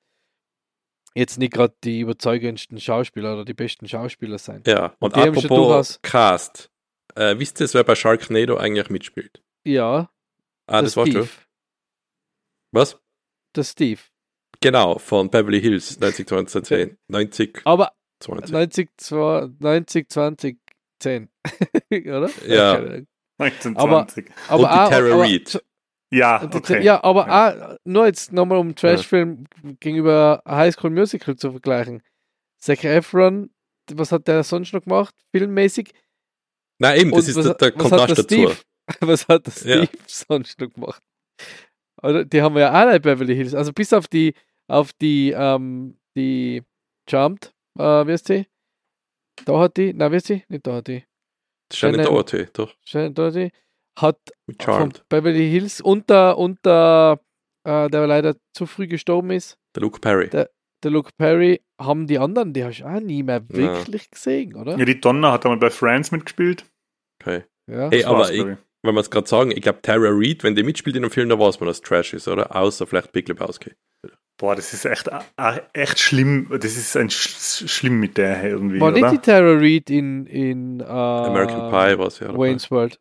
[1.14, 4.66] jetzt nicht gerade die überzeugendsten Schauspieler oder die besten Schauspieler sind.
[4.66, 6.70] ja, und schon apropos durchaus- Cast.
[7.14, 9.42] Äh, wisst ihr, wer bei Sharknado eigentlich mitspielt?
[9.64, 10.10] Ja,
[10.66, 11.28] Ah, der das warst Steve.
[12.72, 12.98] Was?
[13.54, 14.00] Der Steve.
[14.60, 16.96] Genau, von Beverly Hills 90 2010.
[17.08, 18.50] 90 Aber 20.
[18.52, 18.90] 90,
[19.60, 20.58] 90, 20,
[21.00, 21.28] 10.
[21.92, 22.30] Oder?
[22.46, 22.74] Ja.
[22.76, 23.06] Keine Ahnung.
[23.38, 24.26] 1920.
[24.48, 25.64] Aber Und die auch- Tara aber- Reid.
[26.16, 26.82] Ja, okay.
[26.82, 29.44] Ja, aber Auch, nur jetzt nochmal um Trashfilm
[29.80, 32.02] gegenüber High School Musical zu vergleichen.
[32.58, 33.50] Zac Efron,
[33.92, 35.92] was hat der sonst noch gemacht, filmmäßig?
[36.78, 38.34] Nein, eben, das Und ist was, der, der was Kontrast hat der dazu.
[38.54, 38.56] Steve,
[39.00, 39.84] was hat der Ja.
[39.86, 41.02] Steve sonst noch gemacht?
[42.02, 43.54] Oder, die haben wir ja alle Beverly Hills.
[43.54, 44.34] Also bis auf die,
[44.68, 46.62] auf die, ähm, die
[47.08, 48.46] Charmed, äh, wie heißt die?
[49.44, 50.44] Da hat die, nein, wie heißt die?
[50.48, 51.04] Nicht da hat die.
[51.68, 52.74] Das ist ja nicht Shannon- Dorothy, doch.
[52.84, 53.50] Shannon Doherty
[53.98, 54.18] hat
[54.60, 54.92] von.
[55.08, 57.20] Beverly Hills und der, und der,
[57.66, 60.28] äh, der leider zu früh gestorben ist, Der Luke Perry.
[60.28, 60.50] Der-
[60.82, 63.56] der Luke Perry, haben die anderen, die hast du auch nie mehr Ja.
[63.58, 64.76] wirklich gesehen, oder?
[64.76, 66.64] Ja, die Donna hat einmal bei Friends mitgespielt.
[67.22, 67.44] Okay.
[67.70, 67.90] Ja.
[67.90, 70.94] War's, aber ich, wenn wir es gerade sagen, ich glaube, Tara Reid, wenn die mitspielt
[70.96, 72.54] in einem Film, dann weiß man, dass Trash ist, oder?
[72.54, 73.72] Außer vielleicht Big Lebowski.
[74.38, 76.48] Boah, das ist echt, äh, echt schlimm.
[76.50, 80.80] Das ist ein sch schlimm mit der irgendwie, War nicht die Tara Reid in, in
[80.80, 82.36] äh, American Pie war es ja.
[82.36, 83.00] Wayne's World?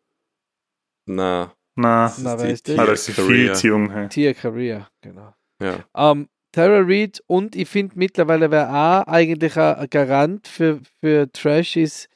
[1.05, 2.83] Na, Na, Na, wer ist die- der?
[2.83, 3.53] ah, das ist viel Korea.
[3.53, 3.91] zu jung.
[3.91, 4.07] Hey.
[4.09, 5.33] Tia Career, genau.
[5.61, 5.83] Ja.
[5.95, 11.77] Ähm, Tara Reid und ich finde mittlerweile, wer auch eigentlich ein Garant für, für Trash
[11.77, 12.09] ist,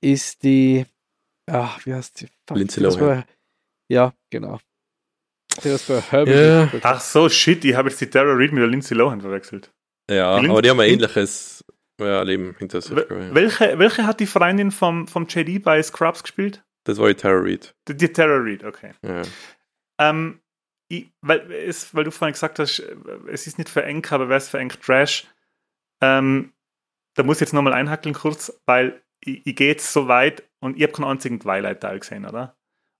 [0.00, 0.84] ist die,
[1.48, 2.26] ach, wie heißt die?
[2.52, 3.24] Lindsay das Lohan.
[3.88, 4.58] Ja, genau.
[5.62, 5.86] Das.
[5.86, 6.68] Ja.
[6.82, 9.70] Ach so, shit, ich habe jetzt die Tara Reid mit der Lindsay Lohan verwechselt.
[10.10, 11.64] Ja, Die aber die haben ein ähnliches
[12.00, 12.92] ja, Leben hinter sich.
[12.96, 13.34] Wel- ja.
[13.34, 16.63] Welche, welche hat die Freundin vom, vom JD bei Scrubs gespielt?
[16.84, 17.74] Das war die Tara Reid.
[17.88, 18.92] Die, die Tara Reid, okay.
[19.02, 19.22] Ja.
[19.98, 20.40] Ähm,
[20.88, 22.78] ich, weil, es, weil du vorhin gesagt hast,
[23.28, 25.26] es ist nicht für eng, aber wer ist für eng Trash?
[26.02, 26.52] Ähm,
[27.14, 30.76] da muss ich jetzt nochmal einhackeln kurz, weil ich, ich gehe jetzt so weit und
[30.76, 32.56] ich habe keinen einzigen Twilight-Teil gesehen, oder?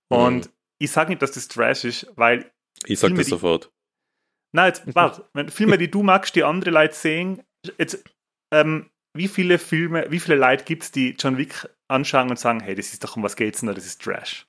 [0.09, 0.51] Und Mhm.
[0.79, 2.51] ich sage nicht, dass das Trash ist, weil,
[2.85, 3.71] Ich sag Filme, das die- sofort.
[4.53, 7.43] na jetzt, warte, wenn Filme, die du magst, die andere Leute sehen,
[7.77, 8.03] jetzt,
[8.51, 12.59] ähm, wie viele Filme, wie viele Leute gibt es, die John Wick anschauen und sagen,
[12.59, 14.47] hey, das ist doch um was geht's denn, da, das ist Trash.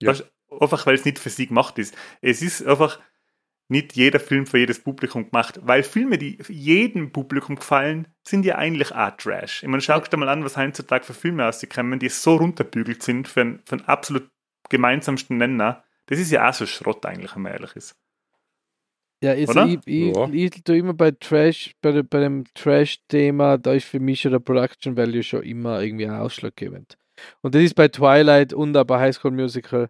[0.00, 0.10] Ja.
[0.10, 0.24] Weißt,
[0.60, 1.94] einfach weil es nicht für sie gemacht ist.
[2.20, 2.98] Es ist einfach
[3.68, 8.56] nicht jeder Film für jedes Publikum gemacht, weil Filme, die jedem Publikum gefallen, sind ja
[8.56, 9.62] eigentlich auch Trash.
[9.62, 13.28] Ich meine, schau dir mal an, was heutzutage für Filme auskommen, die so runterbügelt sind
[13.28, 14.30] für einen, für einen absolut
[14.68, 15.84] gemeinsamsten Nenner.
[16.06, 17.96] Das ist ja auch so Schrott eigentlich, wenn man ehrlich ist.
[19.22, 19.66] Ja, Oder?
[19.66, 20.28] ich, ich, Ja.
[20.32, 24.40] ich tue immer bei Trash, bei, bei dem Trash-Thema, da ist für mich schon der
[24.40, 26.96] Production Value schon immer irgendwie ausschlaggebend.
[27.40, 29.88] Und das ist bei Twilight und auch bei High School Musical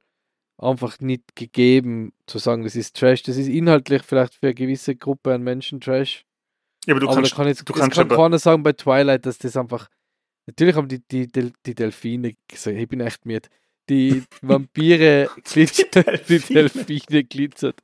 [0.59, 3.23] einfach nicht gegeben, zu sagen, das ist Trash.
[3.23, 6.25] Das ist inhaltlich vielleicht für eine gewisse Gruppe an Menschen Trash.
[6.87, 9.25] Ja, aber du aber kannst, kann jetzt du kannst kann aber, keiner sagen bei Twilight,
[9.25, 9.89] dass das einfach.
[10.47, 13.49] Natürlich haben die, die, Del- die Delfine gesagt, ich bin echt müde.
[13.89, 15.95] Die Vampire glitzert,
[16.29, 16.69] die Delfine.
[16.69, 17.81] Delfine glitzert.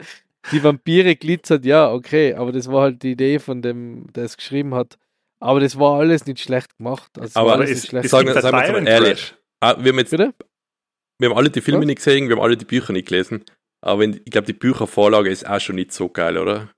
[0.52, 4.36] Die Vampire glitzert, ja, okay, aber das war halt die Idee von dem, der es
[4.36, 4.98] geschrieben hat.
[5.40, 7.10] Aber das war alles nicht schlecht gemacht.
[7.18, 8.06] Also Aber es, nicht schlecht.
[8.06, 9.34] es Sagen- sagen wir mal ehrlich.
[9.60, 10.34] Ah, wir, haben jetzt, Bitte?
[11.18, 11.86] wir haben alle die Filme Was?
[11.86, 13.44] nicht gesehen, wir haben alle die Bücher nicht gelesen.
[13.80, 16.70] Aber ich glaube, die Büchervorlage ist auch schon nicht so geil, oder?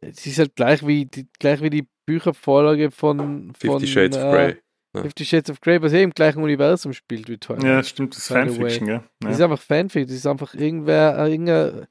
[0.00, 4.22] Es ist halt gleich wie die, gleich wie die Büchervorlage von, von Fifty Shades of
[4.24, 4.56] äh, Grey.
[5.02, 7.64] Fifty Shades of Grey, was eh im gleichen Universum spielt wie Twilight.
[7.64, 9.02] Ja, stimmt, das ist Fanfiction, gell?
[9.20, 9.46] Das ist Ja.
[9.46, 11.86] einfach Fanfic, das ist einfach irgendwer, äh, irgendein,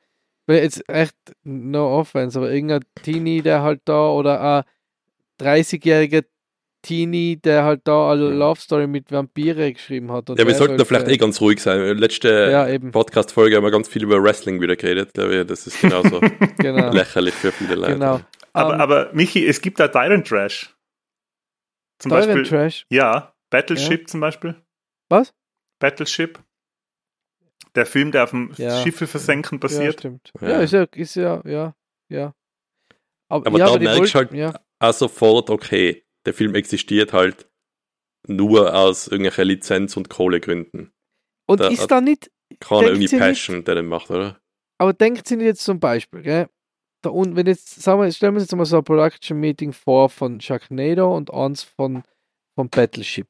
[0.56, 4.64] jetzt echt, no offense, aber irgendein Teenie, der halt da, oder ein
[5.46, 6.24] 30-jähriger
[6.82, 10.30] Teenie, der halt da eine Love Story mit Vampire geschrieben hat.
[10.30, 11.98] und Ja, wir sollten da vielleicht eh ganz ruhig sein.
[11.98, 15.14] Letzte Ja, Podcast-Folge haben wir ganz viel über Wrestling wieder geredet.
[15.14, 16.22] Glaube ich, das ist genauso
[16.60, 16.92] genau.
[16.92, 17.94] lächerlich für viele Leute.
[17.94, 18.22] genau.
[18.54, 20.74] Aber, Ähm, aber Michi, es gibt da Tyrant Trash.
[22.00, 22.86] Zum Tyrant Beispiel, Trash.
[22.90, 24.56] ja, Battleship zum Beispiel.
[25.10, 25.34] Was?
[25.80, 26.40] Battleship.
[27.78, 28.82] Der Film, der auf dem Ja.
[28.82, 30.00] Schiffe versenken Ja, basiert.
[30.00, 30.32] stimmt.
[30.42, 30.50] Ja.
[30.50, 31.76] Ja, ist ja, ist ja, ja,
[32.10, 32.34] ja.
[33.30, 37.50] Aber ja, da die merkst du halt- ja, Auch sofort, okay, der Film existiert halt
[38.28, 40.92] nur aus irgendwelchen Lizenz- und Kohlegründen.
[41.48, 44.40] Und da- ist da nicht, Denkt irgendwie sie nicht- Passion, der den macht, oder?
[44.80, 46.50] Aber denkt sich jetzt zum Beispiel, gell?
[47.04, 49.72] Da unten, wenn jetzt, sagen wir, stellen wir uns jetzt mal so ein Production Meeting
[49.72, 52.04] vor von Sharknado und eins von,
[52.56, 53.28] von Battleship.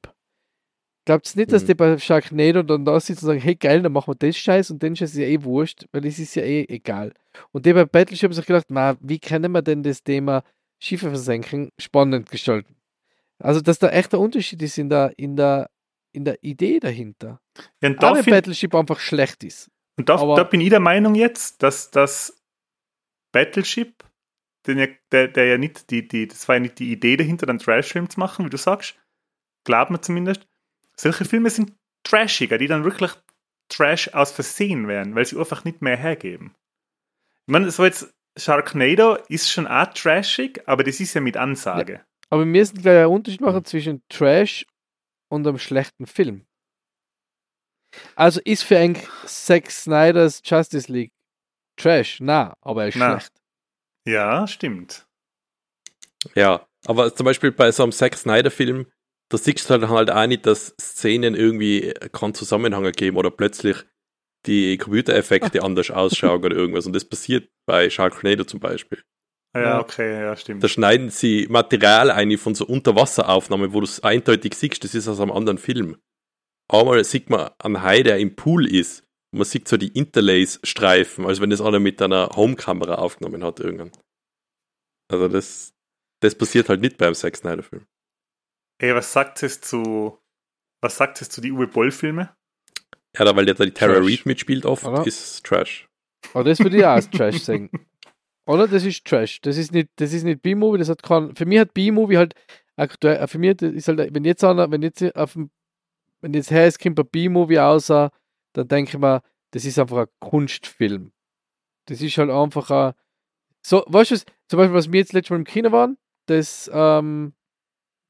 [1.08, 1.68] Glaubt ihr nicht, dass Mhm.
[1.68, 4.72] die bei Sharknado dann da sitzen und sagen, hey geil, dann machen wir das Scheiß
[4.72, 7.14] und den Scheiß ist ja eh wurscht, weil es ist ja eh egal.
[7.54, 10.44] Und die bei Battleship haben sich gedacht, na, wie können wir denn das Thema
[10.80, 12.76] Schiffe versenken spannend gestalten?
[13.40, 15.70] Also, dass da echt der Unterschied ist in der, in der,
[16.12, 17.40] in der Idee dahinter.
[17.82, 19.70] Ja, und da, wenn find, Battleship einfach schlecht ist.
[19.98, 22.44] und da, aber- da bin ich der Meinung jetzt, dass das
[23.32, 24.04] Battleship,
[24.66, 27.48] den ja, der, der ja nicht die, die, das war ja nicht die Idee dahinter,
[27.48, 28.96] einen Trash-Film zu machen, wie du sagst.
[29.64, 30.46] Glaubt man zumindest.
[31.00, 33.12] Solche Filme sind trashiger, die dann wirklich
[33.70, 36.56] Trash aus Versehen werden, weil sie einfach nicht mehr hergeben.
[37.46, 42.06] Ich meine, so jetzt Sharknado ist schon auch trashig, aber das ist ja mit Ansage.
[42.30, 44.66] Aber wir müssen gleich einen Unterschied machen zwischen Trash
[45.30, 46.46] und einem schlechten Film.
[48.16, 51.14] Also ist für ein Zack Snyder's Justice League
[51.78, 52.20] Trash?
[52.20, 53.12] Na, aber er ist Na.
[53.20, 53.34] schlecht.
[54.06, 55.08] Ja, stimmt.
[56.36, 58.92] Ja, aber zum Beispiel bei so einem Zack Snyder-Film,
[59.30, 63.78] da siehst du halt, halt auch nicht, dass Szenen irgendwie keinen Zusammenhang ergeben oder plötzlich
[64.46, 66.86] die Computereffekte anders ausschauen oder irgendwas.
[66.86, 69.02] Und das passiert bei Sharknado zum Beispiel.
[69.56, 70.64] Ja, okay, ja, stimmt.
[70.64, 75.08] Da schneiden sie Material ein von so Unterwasseraufnahmen, wo du es eindeutig siehst, das ist
[75.08, 75.98] aus einem anderen Film.
[76.70, 79.04] Einmal sieht man einen Hai, der im Pool ist.
[79.32, 83.60] Und man sieht so die Interlace-Streifen, als wenn das einer mit einer Homekamera aufgenommen hat
[83.60, 83.92] irgendwann.
[85.10, 85.74] Also das,
[86.22, 87.86] das passiert halt nicht beim Zack Snyder-Film.
[88.80, 90.18] Ey, was sagt es zu,
[90.82, 92.36] was sagt es zu die Uwe Boll-Filme?
[93.18, 94.06] Ja, da, weil der da die Tara Trash.
[94.06, 95.06] Reid mitspielt oft, Oder?
[95.08, 95.88] ist Trash.
[96.34, 97.72] Aber das würde ich auch als Trash sagen.
[98.46, 98.68] Oder?
[98.68, 99.42] Das ist Trash.
[99.42, 102.36] Das ist nicht, das ist nicht B-Movie, das hat kein, für mich hat B-Movie halt
[102.76, 105.50] aktuell, äh, für mich ist halt, wenn jetzt einer, wenn jetzt auf dem,
[106.22, 108.12] wenn jetzt her ist, kommt ein B-Movie außer,
[108.54, 111.12] dann denke ich mir, das ist einfach ein Kunstfilm.
[111.88, 112.94] Das ist halt einfach ein.
[113.66, 116.70] So, weißt du, was- zum Beispiel, was wir jetzt letztes Mal im Kino waren, das
[116.74, 117.34] ähm,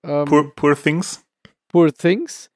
[0.04, 1.26] ähm, Poor, poor Things.
[1.68, 2.50] Poor Things,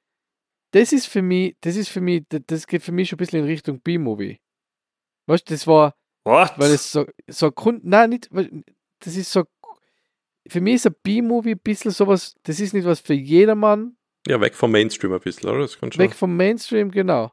[0.72, 3.40] das ist für mich, das ist für mich, das- geht für mich schon ein bisschen
[3.40, 4.40] in Richtung B-Movie.
[5.26, 6.52] Weißt du, das war, What?
[6.56, 8.30] weil es so, so Grund, nein, nicht,
[9.00, 9.44] das ist so,
[10.48, 14.40] für mich ist ein B-Movie ein bisschen sowas, das ist nicht was für jedermann, Ja,
[14.40, 15.60] weg vom Mainstream ein bisschen, oder?
[15.60, 16.02] Das kann schon.
[16.02, 17.32] weg vom Mainstream, genau.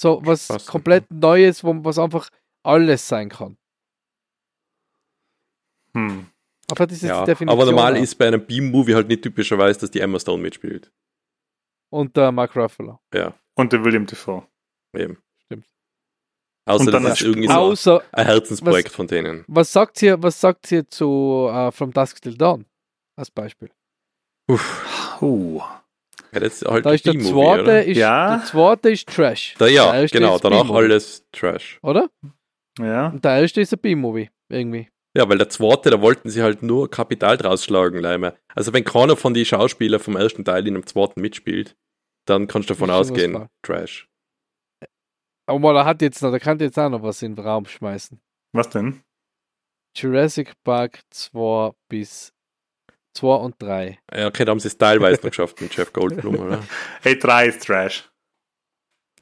[0.00, 0.66] So was Passt.
[0.68, 2.28] komplett Neues, wo, was einfach
[2.64, 3.56] alles sein kann.
[5.94, 6.26] hm.
[6.70, 7.60] Aber das ist ja, die Definition.
[7.60, 10.90] aber normal ist bei einem B-Movie halt nicht typischerweise, dass die Emma Stone mitspielt.
[11.92, 12.98] Und der Mark Ruffalo.
[13.14, 14.46] Ja, Und der William Defoe.
[14.96, 15.18] eben.
[15.44, 15.66] Stimmt.
[16.66, 19.44] Außer Und dann das ist irgendwie so Außer, ein Herzensprojekt von denen.
[19.46, 22.64] was sagt ihr, was sagt ihr zu äh, From Dusk Till Dawn?
[23.16, 23.70] Als Beispiel.
[24.50, 25.60] Uff, Uh.
[26.32, 28.36] ja, das ist halt Da ist der zweite, ist, Ja.
[28.38, 29.54] der zweite ist Trash.
[29.58, 31.78] Da, ja, der erste genau, ist danach alles Trash.
[31.82, 32.10] Oder?
[32.80, 33.08] Ja.
[33.08, 34.90] Und der erste ist ein B-Movie, irgendwie.
[35.16, 38.36] Ja, weil der zweite, da wollten sie halt nur Kapital draus schlagen, Leime.
[38.54, 41.76] Also wenn keiner von den Schauspielern vom ersten Teil in dem zweiten mitspielt,
[42.26, 43.48] dann kannst du davon was ausgehen.
[43.62, 44.08] Trash.
[45.46, 48.20] Aber der hat jetzt noch, der kann jetzt auch noch was in den Raum schmeißen.
[48.52, 49.02] Was denn?
[49.96, 52.32] Jurassic Park 2 bis
[53.16, 53.98] 2 und 3.
[54.12, 56.64] Ja, okay, da haben sie es teilweise noch geschafft mit Jeff Goldblum, oder?
[57.02, 58.10] Hey, 3 ist Trash.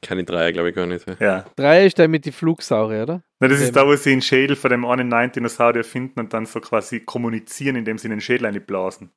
[0.03, 1.05] Keine Dreier, glaube ich gar nicht.
[1.19, 1.45] Ja.
[1.55, 3.23] 3 ist der mit die Flugsaurier, oder?
[3.39, 6.33] Na, das ist da, wo sie den Schädel von dem einen neuen Dinosaurier finden und
[6.33, 9.11] dann so quasi kommunizieren, indem sie in den Schädel einblasen.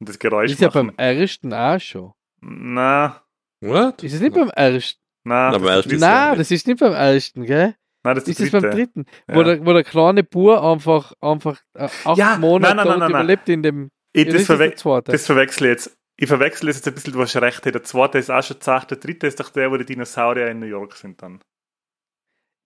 [0.00, 0.92] Und das Geräusch ist ja machen.
[0.96, 2.12] beim ersten auch schon.
[2.40, 3.22] Na,
[3.60, 4.02] What?
[4.02, 5.00] Ist es nicht beim ersten?
[5.24, 6.40] na, Na, das ist das Nein, nicht.
[6.40, 7.74] das ist nicht beim ersten, gell?
[8.04, 8.76] Nein, das ist Ist das beim dritte.
[8.76, 9.04] dritten?
[9.28, 9.34] Ja.
[9.34, 12.98] Wo, der, wo der kleine Bur einfach, einfach äh, acht Ja, Monate nein, nein, nein,
[12.98, 13.20] nein, nein.
[13.22, 13.90] überlebt in dem.
[14.12, 15.96] Ich, Ja, das, der verwe das verwechsel ich jetzt.
[16.18, 17.64] Ich verwechsel es jetzt ein bisschen, du hast recht.
[17.64, 20.60] Der zweite ist auch schon gesagt, der dritte ist doch der, wo die Dinosaurier in
[20.60, 21.40] New York sind dann.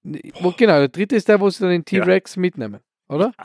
[0.03, 3.33] Wo, genau, der dritte ist der, wo sie dann den T-Rex mitnehmen, oder?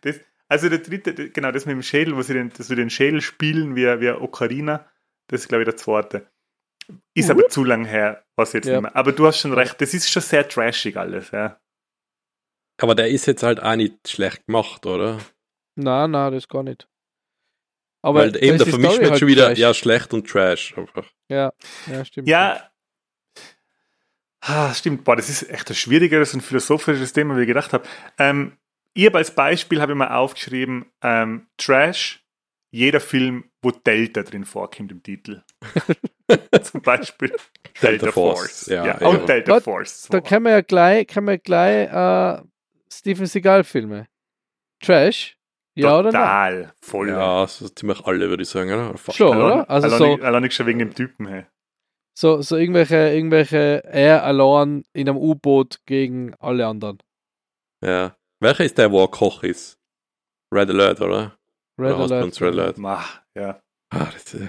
[0.00, 2.88] Das, also der dritte, genau, das mit dem Schädel, wo sie den, dass wir den
[2.88, 4.88] Schädel spielen wie, wie Ocarina,
[5.26, 6.30] das ist, glaube ich, der zweite.
[7.14, 8.72] Ist aber zu lang her, was jetzt Ja.
[8.72, 8.96] nicht mehr.
[8.96, 11.60] Aber du hast schon recht, das ist schon sehr trashig alles, ja.
[12.80, 15.18] Aber der ist jetzt halt auch nicht schlecht gemacht, oder?
[15.74, 16.88] Nein, nein, das gar nicht.
[18.08, 19.58] Aber Weil eben, da vermischt man halt schon wieder, trash.
[19.58, 20.74] ja, schlecht und Trash.
[20.78, 21.04] Einfach.
[21.28, 21.52] Ja,
[21.92, 22.26] ja, stimmt.
[22.26, 22.70] Ja,
[24.40, 27.86] ah, stimmt, boah, das ist echt ein schwierigeres und philosophisches Thema, wie ich gedacht habe.
[28.16, 28.56] Ähm,
[28.94, 32.24] ich habe als Beispiel habe ich mal aufgeschrieben, ähm, Trash,
[32.70, 35.42] jeder Film, wo Delta drin vorkommt im Titel.
[36.62, 38.38] Zum Beispiel Delta, Delta Force.
[38.38, 39.26] Force, Ja, ja, auch ja.
[39.26, 40.08] Delta Gott, Force.
[40.10, 42.42] Da kann man ja gleich, kann man gleich äh,
[42.90, 44.08] Steven Seagal-Filme.
[44.80, 45.37] Trash?
[45.80, 46.22] Ja oder nein?
[46.22, 47.08] Total, voll.
[47.10, 48.96] Ja, so ziemlich alle, würde ich sagen, oder?
[48.98, 49.68] Fast Schon, oder?
[49.70, 51.44] Also allein, so, allein schon wegen dem Typen, hey.
[52.18, 56.98] so, so irgendwelche, irgendwelche er allein in einem U-Boot gegen alle anderen.
[57.84, 58.16] Ja.
[58.40, 59.78] Welcher ist der, wo er Koch ist?
[60.52, 61.36] Red Alert, oder?
[61.78, 62.40] Red oder Alert.
[62.40, 62.78] Red Alert.
[62.78, 63.60] Mach, ja.
[63.90, 64.48] Ah, das, äh.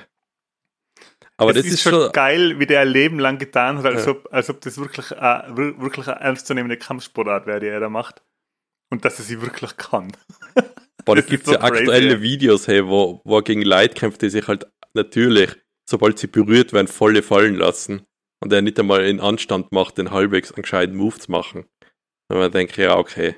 [1.37, 2.11] Aber es das ist schon.
[2.11, 4.11] geil, wie der ein Leben lang getan hat, als, Ja.
[4.11, 7.87] ob, als ob das wirklich, äh, wir- wirklich eine ernstzunehmende Kampfsportart wäre, die er da
[7.89, 8.21] macht.
[8.91, 10.11] Und dass er sie wirklich kann.
[11.09, 12.21] Boah, da das ist gibt es so ja crazy, aktuelle.
[12.21, 15.55] Videos, hey, wo, wo er gegen Leute kämpft, die sich halt natürlich,
[15.89, 18.05] sobald sie berührt werden, volle fallen lassen.
[18.41, 21.65] Und er nicht einmal in Anstand macht, den halbwegs einen gescheiten Move zu machen.
[22.29, 23.35] Und man denkt, ja, okay.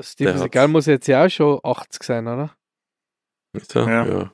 [0.00, 0.72] Steven Seagal hat's.
[0.72, 2.56] muss jetzt ja auch schon 80 sein, oder?
[3.56, 4.06] So, Ja.
[4.06, 4.32] ja.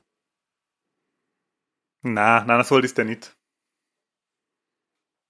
[2.03, 3.37] Nein, nein, so alt ist der nicht.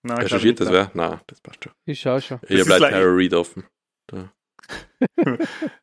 [0.03, 0.91] Nein, ich Recherchiert nicht, das wer?
[0.93, 1.73] Nein, das passt schon.
[1.85, 2.39] Ich schau schon.
[2.47, 3.67] Hier ist bleibt Tara Reid offen.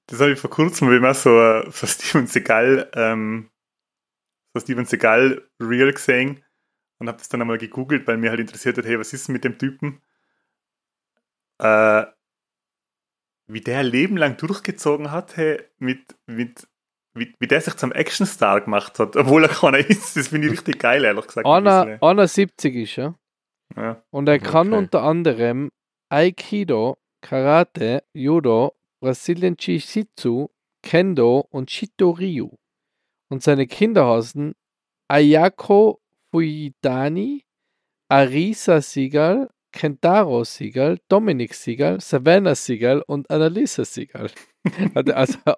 [0.07, 3.51] Das habe ich vor kurzem, wie mal so, äh, so Steven Seagal, ähm,
[4.55, 6.45] so Steven Seagal Real gesehen
[6.99, 9.45] und habe das dann einmal gegoogelt, weil mir halt interessiert hat, hey, was ist mit
[9.45, 10.01] dem Typen?
[11.61, 12.07] Äh,
[13.51, 16.69] wie der ein Leben lang durchgezogen hat, hey, mit, mit,
[17.15, 20.53] wie, wie der sich zum Actionstar gemacht hat, obwohl er keiner ist, das finde ich
[20.53, 21.47] richtig geil, ehrlich gesagt.
[21.47, 23.15] Einer, ein einer 70 ist er.
[23.71, 23.85] bisschen.
[23.85, 24.03] ja.
[24.11, 24.79] Und er kann Okay.
[24.79, 25.71] unter anderem
[26.11, 30.49] Aikido, Karate, Judo, Brazilian Jiu-Jitsu,
[30.83, 32.51] Kendo und Shitoryu.
[33.31, 34.55] Und seine Kinder heißen
[35.09, 36.01] Ayako
[36.31, 37.45] Fuyidani,
[38.09, 44.31] Arisa Sigal, Kentaro Sigal, Dominik Sigal, Savannah Sigal und Annalisa Sigal.
[44.95, 45.39] Also, also,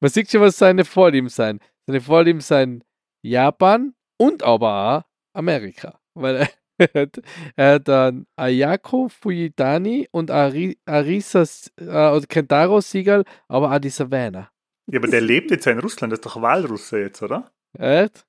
[0.00, 1.58] man sieht schon, was seine Vorlieben sein.
[1.86, 2.84] Seine Vorlieben sein
[3.22, 5.98] Japan und aber auch Amerika.
[6.12, 6.48] Weil
[6.78, 7.20] er hat,
[7.56, 11.44] hat dann Ayako Fuyidani und Ari, Arisa
[11.76, 14.50] äh, und Kentaro Sigal, aber auch die Savannah.
[14.90, 17.50] ja, aber der lebt jetzt ja in Russland, das ist doch Walrusse jetzt, oder?
[17.78, 18.24] Echt?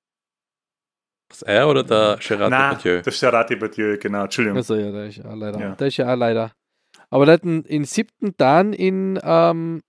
[1.29, 3.01] Das er oder der Gerard Nein, Depardieu?
[3.03, 4.57] das ist Gerard Depardieu, genau, Entschuldigung.
[4.57, 5.59] Also ja, der ist ja auch leider.
[5.59, 5.75] Ja.
[5.75, 6.51] Der ist ja auch leider.
[7.11, 9.81] Aber der hat ihn in siebten Dan in ähm,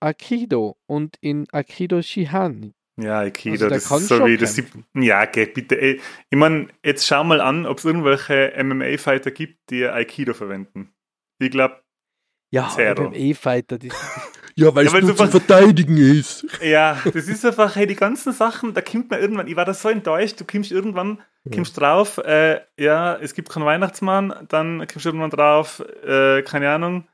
[0.00, 2.74] Aikido und in Aikido Shihan.
[3.00, 4.82] Ja, Aikido, Also das ist so wie das siebte.
[4.94, 5.80] Ja, geh, bitte.
[5.80, 6.00] Ey.
[6.30, 10.92] Ich meine, jetzt schau mal an, ob es irgendwelche MMA-Fighter gibt, die Aikido verwenden.
[11.38, 11.76] Ich glaube,
[12.50, 12.64] Ja,
[13.12, 13.78] E-Fighter.
[13.78, 13.90] die-
[14.56, 16.44] Ja, weil Ja, weil es nur du zu verteidigen ist.
[16.60, 19.72] ja, das ist einfach, hey, die ganzen Sachen, da kommt man irgendwann, ich war da
[19.74, 21.20] so enttäuscht, du kommst irgendwann,
[21.54, 26.70] kommst drauf, äh, ja, es gibt keinen Weihnachtsmann, dann kommst du irgendwann drauf, äh, keine
[26.70, 27.06] Ahnung,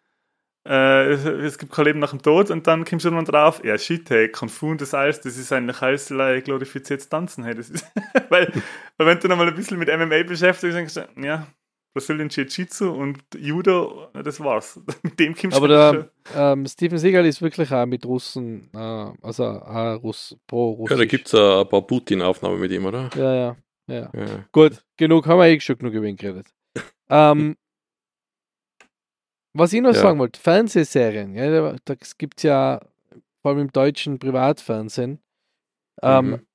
[0.67, 3.77] äh, es, gibt kein Leben nach dem Tod und dann kommst du irgendwann drauf, ja,
[3.79, 7.55] shit, hey, Kung Fu und das alles, das ist eigentlich alles like, glorifiziertes Tanzen, hey,
[7.55, 7.85] das ist,
[8.31, 8.51] weil,
[8.97, 11.47] weil wenn du noch mal ein bisschen mit MMA beschäftigst, denkst du, ja,
[11.97, 14.81] Brazilian Jiu-Jitsu und Judo, das war's.
[15.05, 18.69] Mit dem kommst Aber du der schon- ähm, Steven Seagal ist wirklich auch mit Russen,
[18.75, 20.99] äh, also auch Russ, pro Ja, Russisch.
[20.99, 23.11] da gibt es ein paar Putin-Aufnahmen mit ihm, oder?
[23.15, 23.57] Ja, ja,
[23.87, 24.11] ja.
[24.13, 24.45] Ja.
[24.51, 26.47] Gut, genug, haben wir eh schon genug über ihn geredet.
[27.11, 27.55] Ähm,
[29.55, 30.01] was ich noch Ja.
[30.01, 32.81] sagen wollte, Fernsehserien, ja, da, da gibt es ja
[33.43, 35.21] vor allem im deutschen Privatfernsehen
[36.03, 36.47] ähm, Mhm.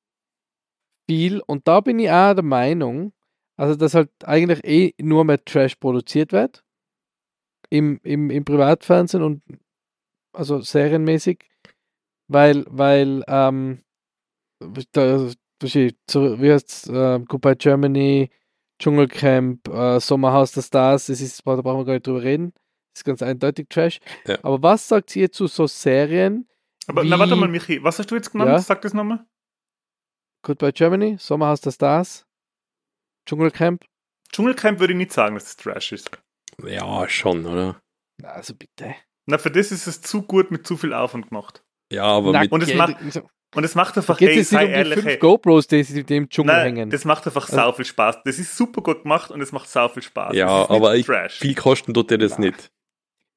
[1.10, 3.14] viel und da bin ich auch der Meinung,
[3.58, 6.64] also dass halt eigentlich eh nur mehr Trash produziert wird
[7.70, 9.42] im, im, im Privatfernsehen und
[10.34, 11.46] also serienmäßig,
[12.28, 13.82] weil, weil ähm,
[14.92, 15.30] da,
[15.62, 18.30] wie heißt äh, Goodbye Germany,
[18.80, 22.59] Dschungelcamp, äh, Sommerhaus der Stars, das ist, da brauchen wir gar nicht drüber reden, das
[22.96, 24.00] ist ganz eindeutig Trash.
[24.26, 24.38] Ja.
[24.44, 26.48] Aber was sagt ihr zu so Serien,
[26.88, 28.50] Aber wie- na, warte mal, Michi, was hast du jetzt genannt?
[28.52, 28.60] Ja?
[28.60, 29.26] Sag das nochmal.
[30.44, 32.26] Goodbye Germany, Sommerhaus der Stars,
[33.28, 33.86] Dschungelcamp?
[34.32, 36.10] Dschungelcamp würde ich nicht sagen, dass es Trash ist.
[36.66, 37.80] ja, schon, oder?
[38.22, 38.96] Na, Also bitte.
[39.28, 41.64] Na, für das ist es zu gut mit zu viel Aufwand gemacht.
[41.92, 42.96] Ja, aber Na, mit, Und es macht-
[43.56, 45.66] Und es macht einfach, Geht ey, es nicht sei um die ehrlich, fünf hey, GoPros,
[45.68, 46.90] die sie dem Dschungel nein, hängen?
[46.92, 48.20] das macht einfach Also- sau viel Spaß.
[48.24, 50.36] Das ist super gut gemacht und es macht sau viel Spaß.
[50.36, 52.46] Ja, aber ich- viel kosten tut dir das Na.
[52.46, 52.72] nicht.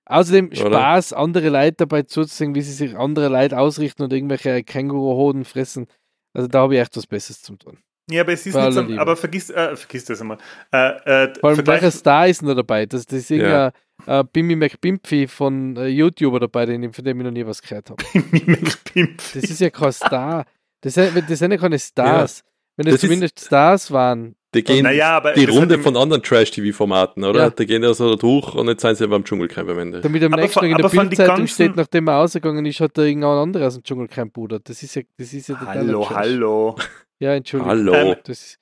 [0.07, 0.57] Außerdem Oder?
[0.57, 5.87] Spaß, andere Leute dabei zuzusehen, wie sie sich andere Leute ausrichten und irgendwelche Känguruhoden fressen.
[6.35, 7.79] Also da habe ich echt was Besseres zu tun.
[8.11, 9.01] Ja, aber es ist nicht so, Liebe.
[9.01, 10.39] aber vergiss, äh, vergiss das einmal.
[10.73, 12.85] Äh, äh, Vor allem, welcher Star ist da dabei?
[12.87, 13.37] Das, das ist Ja.
[13.37, 13.73] irgendein
[14.21, 17.91] äh, Bimmy McBimpy von äh, YouTuber dabei, den, von dem ich noch nie was gehört
[17.91, 18.03] habe.
[18.33, 19.19] Mimik-Pimp.
[19.35, 20.47] Das ist ja kein Star.
[20.81, 22.43] Das sind, das sind ja keine Stars.
[22.77, 24.35] Wenn es ist- zumindest Stars waren.
[24.55, 27.41] Die gehen Naja, aber die Runde im- von anderen Trash-TV-Formaten, oder?
[27.41, 27.51] Ja.
[27.51, 30.01] Die gehen ja so durch und jetzt sind sie beim Dschungelcamp am Ende.
[30.03, 32.09] Damit am Aber nächsten von- Tag in der aber von die Bildzeitung ganzen- steht, nachdem
[32.09, 34.69] er ausgegangen ist, hat er irgendein anderer aus dem Dschungelcamp pudert.
[34.69, 36.77] Das ist ja, das ist ja totaler Hallo, hallo.
[37.19, 37.71] Ja, Entschuldigung.
[37.71, 37.95] Hallo.
[37.95, 38.59] Ähm, Das ist,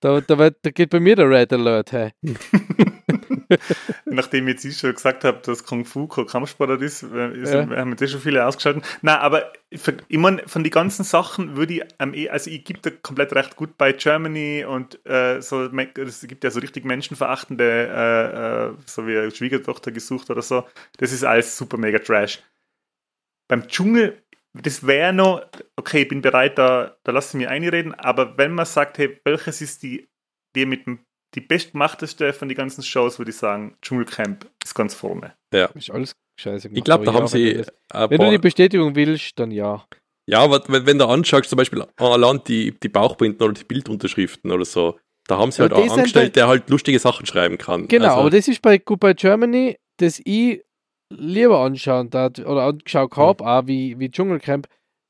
[0.00, 1.92] da, da, wird, da geht bei mir der Red Alert.
[1.92, 2.10] Hey.
[4.06, 7.60] Nachdem ich jetzt schon gesagt habe, dass Kung Fu kein Kampfsportart ist, äh, ist Ja.
[7.60, 8.84] haben wir das schon viele ausgeschaltet.
[9.02, 12.80] Nein, aber ich, ich meine, von den ganzen Sachen würde ich, ähm, also ich gebe
[12.80, 17.64] da komplett recht gut bei Germany und äh, so, es gibt ja so richtig menschenverachtende,
[17.64, 20.64] äh, äh, so wie eine Schwiegertochter gesucht oder so.
[20.98, 22.42] Das ist alles super mega Trash.
[23.48, 25.46] Beim Dschungel, das wäre noch,
[25.76, 29.20] okay, ich bin bereit, da, da lasse ich mich einreden, aber wenn man sagt, hey,
[29.24, 30.08] welches ist die,
[30.54, 31.00] die mit dem
[31.34, 35.34] die bestgemachteste von den ganzen Shows, würde ich sagen, Dschungelcamp ist ganz vorne.
[35.74, 36.78] Ist alles scheiße gemacht.
[36.78, 37.64] Ich glaube, da haben ja, sie.
[37.92, 39.86] Wenn, wenn du die Bestätigung willst, dann ja.
[40.26, 44.50] ja, aber wenn, wenn du anschaust, zum Beispiel allein die, die Bauchbinden oder die Bildunterschriften
[44.50, 47.58] oder so, da haben sie Aber halt auch angestellt, halt- der halt lustige Sachen schreiben
[47.58, 47.86] kann.
[47.86, 50.62] Genau, also, aber das ist bei Goodbye Germany, das ich
[51.12, 54.66] lieber anschauen darf, oder angeschaut habe, auch wie, wie Dschungelcamp.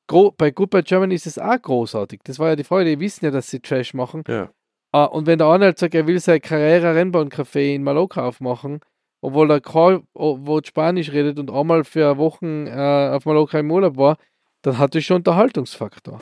[0.07, 2.21] Gro bei Goodbye Germany ist es auch großartig.
[2.25, 4.25] Das war ja die Freude, die wissen ja, dass sie Trash machen.
[4.27, 4.51] Ja.
[4.93, 8.81] Ah, und wenn der Arnold sagt, er will sein Carrera-Rennbahncafé in Mallorca aufmachen,
[9.21, 13.97] obwohl er kein Wort Spanisch redet und einmal für Wochen äh, auf Mallorca im Urlaub
[13.97, 14.17] war,
[14.63, 16.21] dann hat das schon Unterhaltungsfaktor.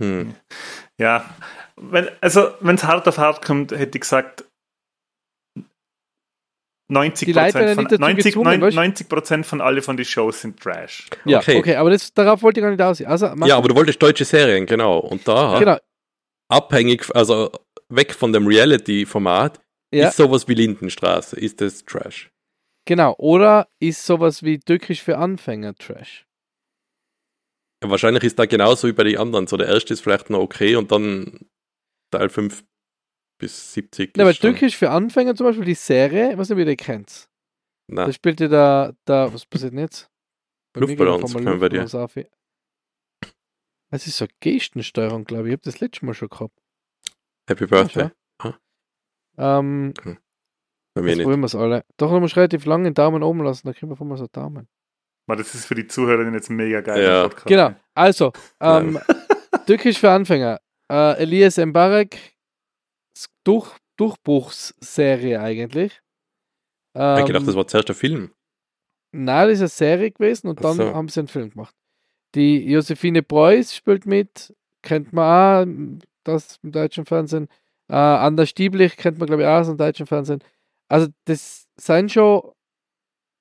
[0.00, 0.34] Hm.
[0.98, 1.24] Ja,
[1.76, 4.44] wenn, also wenn es hart auf hart kommt, hätte ich gesagt,
[6.90, 8.80] 90 Die Leute werden ja von, nicht dazu 90, gezwungen, weißt du?
[8.80, 11.06] 90 Prozent von alle von den Shows sind Trash.
[11.26, 11.58] Ja, Okay.
[11.58, 13.02] okay, aber das, darauf wollte ich gar nicht aus.
[13.02, 14.98] Also, ja, aber du wolltest deutsche Serien, genau.
[14.98, 15.76] Und da, genau.
[16.48, 17.50] Abhängig, also
[17.88, 19.60] weg von dem Reality-Format,
[19.92, 22.30] Ja, ist sowas wie Lindenstraße, ist das Trash.
[22.86, 23.14] genau.
[23.18, 26.26] Oder ist sowas wie Türkisch für Anfänger Trash?
[27.82, 29.46] Ja, wahrscheinlich ist da genauso wie bei den anderen.
[29.46, 31.48] So der erste ist vielleicht noch okay und dann
[32.10, 32.64] Teil 5
[33.40, 34.16] bis 70.
[34.16, 36.76] Ja, aber Türkisch für Anfänger zum Beispiel, die Serie, ich weiß nicht, wie ihr die
[36.76, 37.28] kennt.
[37.90, 40.10] Na, Da spielte da, da, was passiert denn jetzt?
[40.76, 41.86] Luftballons können wir dir.
[43.90, 45.48] Es ist so eine Gestensteuerung, glaube ich.
[45.48, 46.54] Ich habe das letzte Mal schon gehabt.
[47.48, 48.10] Happy Birthday.
[49.40, 49.94] Ähm,
[50.94, 51.26] Bei mir jetzt nicht.
[51.26, 51.84] wollen wir es alle.
[51.96, 54.26] Doch, du musst relativ lange den Daumen oben lassen, dann kriegen wir von mal so
[54.26, 54.68] Daumen.
[55.28, 57.02] Aber das ist für die Zuhörerinnen jetzt mega geil.
[57.02, 57.22] Ja.
[57.28, 57.46] Podcast.
[57.46, 58.98] Genau, also, ähm,
[59.66, 60.60] Türkisch für Anfänger.
[60.90, 62.36] Äh, Elias Mbarek,
[63.44, 66.00] Durch, Durchbruchsserie eigentlich.
[66.94, 68.32] Ich hab Ähm, gedacht, das war zuerst der Film.
[69.12, 70.94] Nein, das ist eine Serie gewesen und dann so.
[70.94, 71.74] haben sie einen Film gemacht.
[72.34, 77.48] Die Josephine Preuß spielt mit, kennt man auch, das im deutschen Fernsehen.
[77.88, 80.44] Äh, Anders Stieblich kennt man, glaube ich, auch aus dem deutschen Fernsehen.
[80.88, 82.52] Also, das sind schon,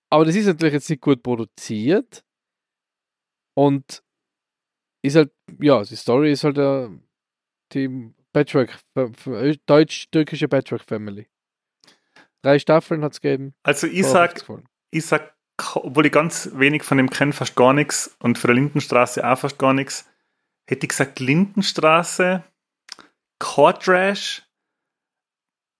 [0.10, 2.24] aber das ist natürlich jetzt nicht gut produziert.
[3.56, 4.04] Und
[5.02, 6.90] ist halt, ja, die Story ist halt äh,
[7.74, 8.80] die Patchwork,
[9.66, 11.28] deutsch-türkische Patchwork Family.
[12.44, 13.56] Drei Staffeln hat es gegeben.
[13.64, 15.37] Also ich 52 sag, ich sag,
[15.76, 19.38] obwohl ich ganz wenig von dem kenne, fast gar nichts und für der Lindenstraße auch
[19.38, 20.10] fast gar nichts,
[20.70, 22.44] hätte ich gesagt Lindenstraße,
[23.40, 24.44] Core Trash,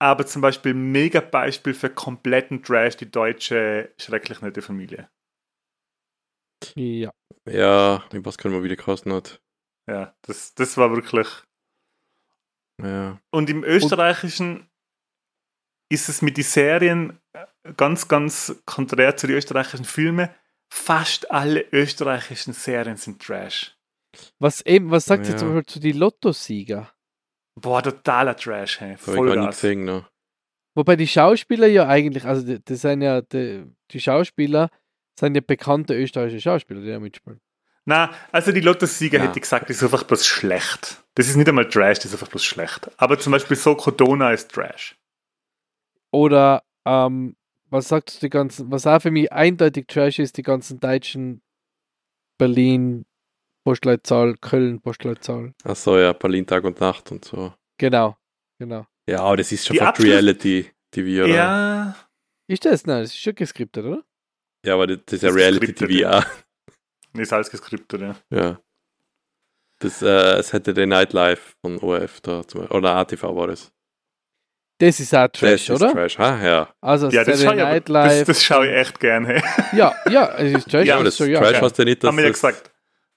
[0.00, 5.10] aber zum Beispiel mega Beispiel für kompletten Trash, die deutsche schrecklich nette Familie.
[6.74, 7.10] Ja.
[7.46, 9.40] Ja, ich weiß gar nicht mehr, wie die gekostet hat.
[9.88, 11.28] Ja, das, das war wirklich.
[12.82, 13.20] Ja.
[13.30, 14.68] Und im Österreichischen
[15.90, 17.18] ist es mit den Serien
[17.76, 20.28] ganz, ganz konträr zu den österreichischen Filmen.
[20.70, 23.76] Fast alle österreichischen Serien sind Trash.
[24.38, 25.32] Was eben, was sagt Ja.
[25.32, 26.92] ihr zum Beispiel zu die Lottosieger?
[27.54, 28.94] Boah, totaler Trash, hey.
[28.94, 30.06] Ich gar nicht gesehen, ne?
[30.74, 34.70] Wobei die Schauspieler ja eigentlich, also die, die sind ja, die, die Schauspieler
[35.18, 37.40] sind ja bekannte österreichische Schauspieler, die da mitspielen.
[37.84, 39.24] Na, also die Lottosieger Ja.
[39.24, 41.02] hätte ich gesagt, ist einfach bloß schlecht.
[41.14, 42.88] Das ist nicht einmal Trash, das ist einfach bloß schlecht.
[42.98, 44.94] Aber zum Beispiel Soko Dona ist Trash.
[46.12, 47.34] Oder, ähm,
[47.70, 51.42] was sagst du die ganzen, was auch für mich eindeutig Trash ist, die ganzen deutschen
[52.38, 53.04] Berlin,
[53.64, 55.54] Postleitzahl, Köln, Postleitzahl.
[55.64, 57.52] Achso, ja, Berlin Tag und Nacht und so.
[57.78, 58.16] Genau,
[58.58, 58.86] genau.
[59.08, 61.34] Ja, aber das ist schon Die fast Abschluss- Reality TV, oder?
[61.34, 61.96] Ja,
[62.46, 62.86] Ist das?
[62.86, 64.02] Nein, das ist schon geskriptet, oder?
[64.64, 66.18] Ja, aber das, das ist ja Das Reality TV ja.
[66.18, 66.24] auch.
[67.20, 68.16] ist alles geskriptet, ja.
[68.30, 68.60] Ja.
[69.80, 73.70] Das, äh, es hätte den Nightlife von ORF da, zum, oder ATV war das.
[74.80, 75.88] Das ist auch Trash, das oder?
[75.88, 76.44] Ist Trash, ha?
[76.44, 76.68] Ja.
[76.80, 78.26] Also Ja, das Saturday schaue ich, aber- Night das, Live.
[78.28, 79.26] das schaue ich echt gern.
[79.26, 79.42] Hey.
[79.76, 80.80] Ja, ja, es ist Trash.
[80.80, 81.40] Ja, Ja, aber das so, ja.
[81.40, 81.62] Trash geil.
[81.62, 82.70] heißt ja nicht, dass Haben wir ja das gesagt.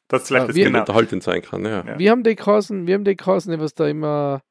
[0.08, 0.80] Das vielleicht Ja, das wir- genau.
[0.80, 1.64] unterhaltend sein kann.
[1.66, 1.86] Ja.
[1.86, 2.00] Ja.
[2.00, 4.42] Wir haben die Kassen, wir haben die Kassen, was da immer,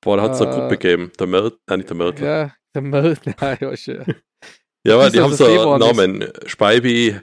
[0.00, 1.12] Boah, da hat es eine Äh, Gruppe gegeben.
[1.18, 2.22] Der Mörder, nein, nicht der Mörder.
[2.24, 3.98] Ja, ja, der Mörder, nein, ja, schon.
[4.00, 5.96] aber Ist die das, haben so ist?
[5.96, 6.32] Namen.
[6.46, 7.16] Speibi,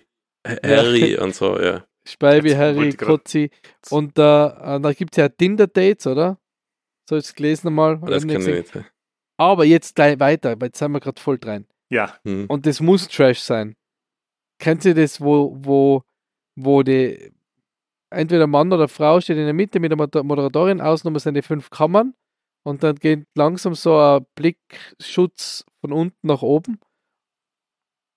[0.63, 1.85] Harry und so, ja.
[2.07, 3.49] Speibi, Harry, ich Kotzi.
[3.89, 6.37] Und da, äh, da gibt es ja Tinder-Dates, oder?
[7.09, 7.99] So ist es gelesen einmal.
[7.99, 8.85] Das kann nicht ich nicht.
[9.37, 11.65] Aber jetzt gleich weiter, weil jetzt sind wir gerade voll drin.
[11.89, 12.45] Ja, Hm.
[12.47, 13.75] Und das muss Trash sein.
[14.59, 16.03] Kennt ihr das, wo, wo,
[16.57, 17.31] wo die
[18.09, 21.41] entweder Mann oder Frau steht in der Mitte mit der Moder- Moderatorin, außenrum sind die
[21.41, 22.13] fünf Kammern
[22.63, 26.79] und dann geht langsam so ein Blickschutz von unten nach oben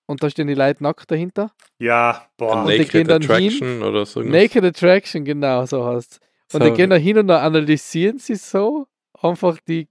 [0.06, 1.52] und da stehen die Leute nackt dahinter.
[1.80, 2.62] ja, boah.
[2.62, 4.20] Und die Naked gehen dann Attraction oder so.
[4.20, 4.40] irgendwas.
[4.42, 6.20] Naked Attraction, genau, so heißt
[6.52, 6.68] Und So.
[6.70, 8.86] die gehen da hin und dann analysieren sie so
[9.20, 9.88] einfach die,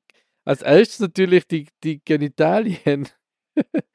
[0.47, 3.07] als erstes natürlich die, die Genitalien.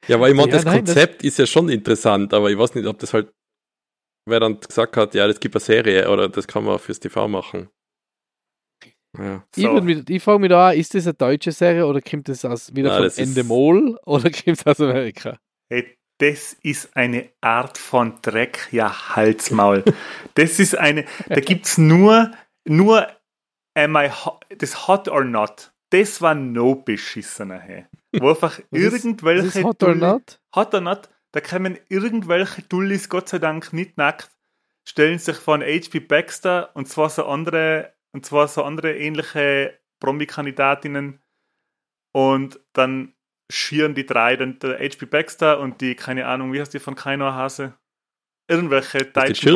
[0.09, 2.57] Ja, aber ich meine, Ja, das nein, das- Konzept ist ja schon interessant, aber ich
[2.57, 3.31] weiß nicht, ob das halt,
[4.27, 7.29] wer dann gesagt hat, ja, das gibt eine Serie oder das kann man fürs TV
[7.29, 7.69] machen.
[9.17, 9.45] Ja.
[9.55, 9.73] Ich, So.
[9.81, 12.75] mich- ich frage mich da, auch, ist das eine deutsche Serie oder kommt das aus,
[12.75, 15.39] wieder Nein, von das Endemol oder kommt es aus Amerika?
[15.71, 19.83] Hey, das ist eine Art von Dreck, ja, Halsmaul.
[20.35, 22.31] Das ist eine, da gibt's nur,
[22.67, 23.07] nur
[23.75, 25.72] am I ho das Hot or Not.
[25.93, 27.85] Das war no beschissener, hey.
[28.19, 30.39] Wo einfach irgendwelche hot or Dulli- not?
[30.55, 34.31] Hot or Not, da kommen irgendwelche Dullis, Gott sei Dank nicht nackt,
[34.87, 35.99] stellen sich von H.P.
[35.99, 41.21] Baxter und zwar so andere, und zwar so andere ähnliche Promi-Kandidatinnen
[42.11, 43.13] und dann
[43.51, 45.05] schieren die drei, dann der H.P.
[45.05, 47.75] Baxter und die, keine Ahnung, wie heißt die von Kaino Hase?
[48.47, 49.47] Irgendwelche deutschen?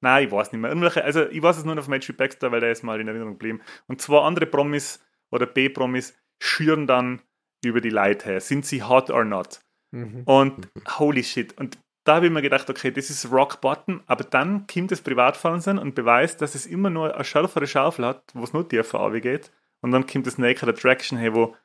[0.00, 0.70] Nein, ich weiß nicht mehr.
[0.72, 2.14] Irgendwelche, also ich weiß es nur noch von H.P.
[2.14, 3.60] Baxter, weil der ist mal in Erinnerung geblieben.
[3.86, 5.00] Und zwei andere Promis
[5.32, 7.22] oder B-Promis schüren dann
[7.64, 8.40] über die Leute her.
[8.40, 9.60] Sind sie hot or not?
[9.92, 10.22] Mhm.
[10.24, 10.68] Und
[10.98, 11.56] holy shit.
[11.58, 15.02] Und da habe ich mir gedacht, okay, das ist Rock Bottom, aber dann kommt das
[15.02, 19.10] Privatfernsehen und beweist, dass es immer nur eine schärfere Schaufel hat, wo es nur tiefer
[19.20, 19.52] geht.
[19.82, 21.56] Und dann kommt das Naked Attraction, hey, wo,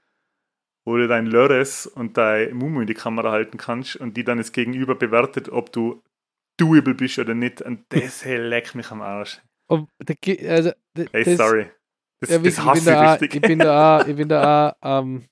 [0.85, 4.37] wo du dein Lörres und dein Mumu in die Kamera halten kannst und die dann
[4.37, 6.03] das Gegenüber bewertet, ob du
[6.59, 7.61] doable bist oder nicht.
[7.61, 9.41] Und das hey, leckt mich am Arsch.
[10.21, 10.71] Ge- also,
[11.11, 11.71] Hey, sorry.
[12.19, 13.35] Das, Ja, das ich, bin da auch, richtig.
[13.35, 15.25] ich bin da auch, ich bin da auch, ähm,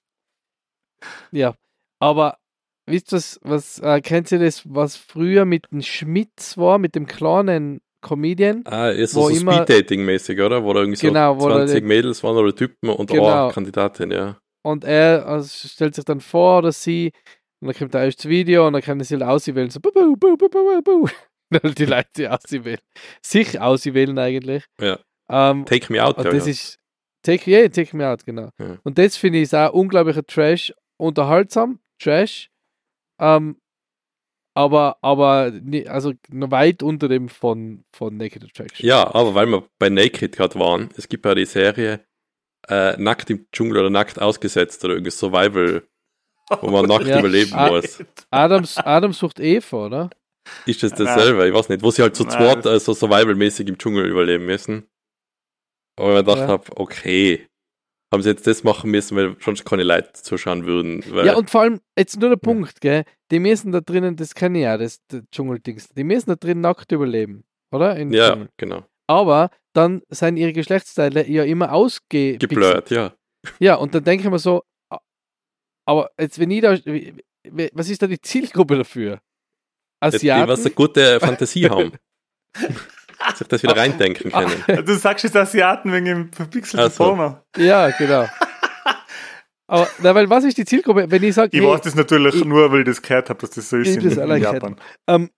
[1.31, 1.55] ja,
[1.99, 2.38] aber
[2.86, 6.95] wisst ihr, was, was äh, kennt ihr das, was früher mit dem Schmitz war, mit
[6.95, 8.61] dem kleinen Comedian?
[8.65, 10.63] Ah, ist Wo so, immer- Speed-Dating-mäßig, oder?
[10.63, 13.47] Wo da irgendwie Genau, wo so da 20 die- Mädels waren oder Typen und Genau.
[13.47, 14.38] oh, Kandidatin, ja.
[14.63, 17.11] Und er also, stellt sich dann vor oder sie,
[17.61, 19.79] und dann kommt da erst das Video und dann kann er sich halt auswählen, so,
[19.79, 21.01] bu, bu, bu, bu, bu, bu, bu.
[21.01, 21.09] Und
[21.63, 22.79] dann die Leute sie auswählen.
[23.23, 24.65] Sich auswählen eigentlich.
[24.79, 24.99] Ja.
[25.30, 26.51] Ähm, Take me out, und ja, das ja.
[26.51, 26.80] ist
[27.23, 28.49] Take, yeah, take me out, genau.
[28.59, 28.78] Ja.
[28.84, 32.49] Und das finde ich ist auch unglaublicher Trash, unterhaltsam, Trash,
[33.19, 33.57] ähm,
[34.57, 35.51] aber, aber
[35.88, 38.88] also noch weit unter dem von, von Naked Attraction.
[38.88, 41.99] Ja, aber weil wir bei Naked gerade waren, es gibt ja die Serie
[42.69, 45.84] äh, Nackt im Dschungel oder Nackt ausgesetzt oder irgendwie Survival,
[46.61, 47.19] wo man nackt Ja.
[47.19, 47.69] überleben Ah.
[47.69, 48.03] muss.
[48.32, 50.09] Adams, Adam sucht Eva, oder?
[50.65, 51.47] Ist das dasselbe?
[51.47, 51.82] Ich weiß nicht.
[51.84, 54.88] Wo sie halt zu zweit das- äh, so Survival-mäßig im Dschungel überleben müssen.
[55.97, 56.47] Aber ich mir gedacht Ja.
[56.47, 57.47] habe, okay,
[58.13, 61.03] haben sie jetzt das machen müssen, weil sonst keine Leute zuschauen würden.
[61.25, 63.03] Ja, und vor allem, jetzt nur der Punkt, gell?
[63.31, 66.61] Die müssen da drinnen, das kann ich ja, das, das Dschungeldings, die müssen da drin
[66.61, 67.95] nackt überleben, oder?
[67.97, 68.49] Im ja Dschungel.
[68.57, 68.83] genau.
[69.07, 72.37] Aber dann sind ihre Geschlechtsteile ja immer ausge...
[72.37, 73.13] Geblurrt, ja.
[73.59, 74.63] Ja, und dann denke ich mir so,
[75.87, 76.77] aber jetzt, wenn ich da,
[77.73, 79.17] was ist da die Zielgruppe dafür?
[80.03, 80.47] Die, die Asiaten?
[80.49, 81.91] was eine gute Fantasie haben.
[83.36, 84.63] sich das wieder reindenken können.
[84.86, 87.03] Du sagst jetzt Asiaten wegen dem verpixelten Ach so.
[87.05, 87.43] Former.
[87.57, 88.28] Ja, genau.
[89.68, 91.09] Aber, na, weil was ist die Zielgruppe?
[91.09, 93.49] Wenn ich sage, Ich weiß das natürlich ich- nur, weil ich das gehört habe, dass
[93.51, 94.76] das so ist Ich in, das in allein Japan.
[95.07, 95.30] ähm,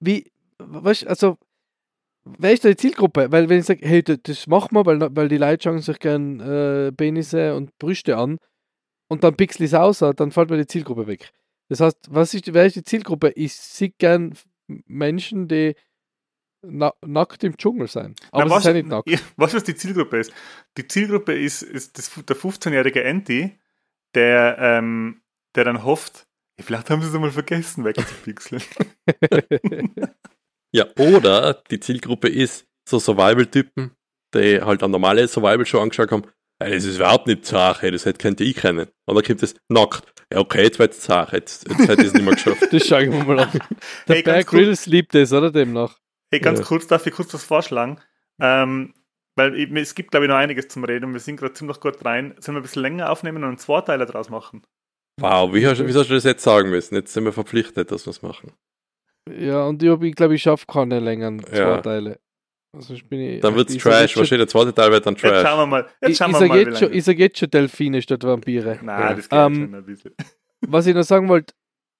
[0.00, 1.36] wie, weißt also,
[2.24, 3.30] wer ist da die Zielgruppe?
[3.30, 5.98] Weil, wenn ich sage, hey, das, das machen wir, weil, weil die Leute schauen sich
[5.98, 8.38] gern äh, Penisse und Brüste an
[9.08, 11.30] und dann pixel ich es aus, dann fällt mir die Zielgruppe weg.
[11.68, 13.30] Das heißt, was ist, wer ist die Zielgruppe?
[13.34, 14.32] Ich sehe gern
[14.86, 15.74] Menschen, die
[16.62, 18.14] na, nackt im Dschungel sein.
[18.30, 19.08] Aber Na, was, sind nicht nackt.
[19.08, 20.32] Ja, du, was die Zielgruppe ist?
[20.76, 23.58] Die Zielgruppe ist, ist das, der 15-jährige Anti,
[24.14, 25.22] der, ähm,
[25.54, 26.26] der dann hofft,
[26.58, 28.62] ja, vielleicht haben sie es einmal vergessen, wegzupixeln.
[30.76, 33.92] Ja, oder die Zielgruppe ist so Survival-Typen,
[34.34, 36.24] die halt eine normale Survival-Show angeschaut haben.
[36.58, 38.88] Ey, das ist überhaupt nicht hey, das hätte könnte ich kennen.
[39.06, 40.12] Und dann kommt es nackt.
[40.30, 42.66] Ja, okay, jetzt wird es zart, jetzt, jetzt hätte ich es nicht mehr geschafft.
[42.72, 43.50] Das schaue ich mir mal an.
[44.08, 45.50] Der Hey, Bear Grylls liebt es, oder?
[45.50, 45.98] Demnach.
[46.30, 46.64] Hey, ganz Ja.
[46.64, 48.00] kurz, darf ich kurz was vorschlagen?
[48.40, 48.94] Ähm,
[49.36, 51.78] weil ich, es gibt, glaube ich, noch einiges zum Reden und wir sind gerade ziemlich
[51.80, 52.34] gut rein.
[52.38, 54.62] Sollen wir ein bisschen länger aufnehmen und einen Zweiteiler draus machen?
[55.20, 56.94] Wow, wie hast, wieso hast du das jetzt sagen müssen?
[56.94, 58.52] Jetzt sind wir verpflichtet, dass wir es machen.
[59.30, 61.46] Ja, und ich, hab- ich glaube, ich schaffe keine längeren Ja.
[61.80, 62.18] Zweiteile.
[62.78, 64.16] Sonst bin ich, Dann wird's ich sag Trash.
[64.16, 65.56] Wahrscheinlich der zweite Teil wird dann Jetzt schauen Trash.
[65.56, 65.86] wir mal.
[66.02, 66.98] Jetzt schauen ich wir sage mal, wie jetzt, schon- lange.
[66.98, 68.78] ich sag jetzt schon Delfine statt Vampire.
[68.82, 69.14] Nein, Ja.
[69.14, 70.14] das geht Ähm, schon ein bisschen.
[70.68, 71.54] Was ich noch sagen wollte,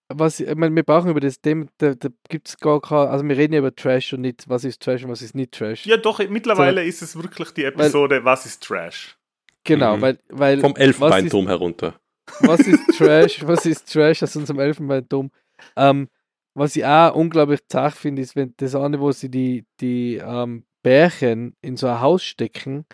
[0.08, 3.24] was ich, meine, wir brauchen über das Thema, da, da gibt es gar kein, also
[3.26, 5.84] wir reden ja über Trash und nicht, was ist Trash und was ist nicht Trash.
[5.86, 9.16] Ja, doch, mittlerweile ist es wirklich die Episode Was ist Trash?
[9.64, 10.00] Genau, Mhm.
[10.02, 11.94] weil, weil Vom was ist, Elfenbeinturm herunter.
[12.40, 15.30] was ist Trash, was ist Trash aus unserem Elfenbeinturm?
[15.76, 16.08] Ähm,
[16.54, 20.64] was ich auch unglaublich zart finde, ist, wenn das eine, wo sie die, die ähm,
[20.82, 22.86] Bärchen in so ein Haus stecken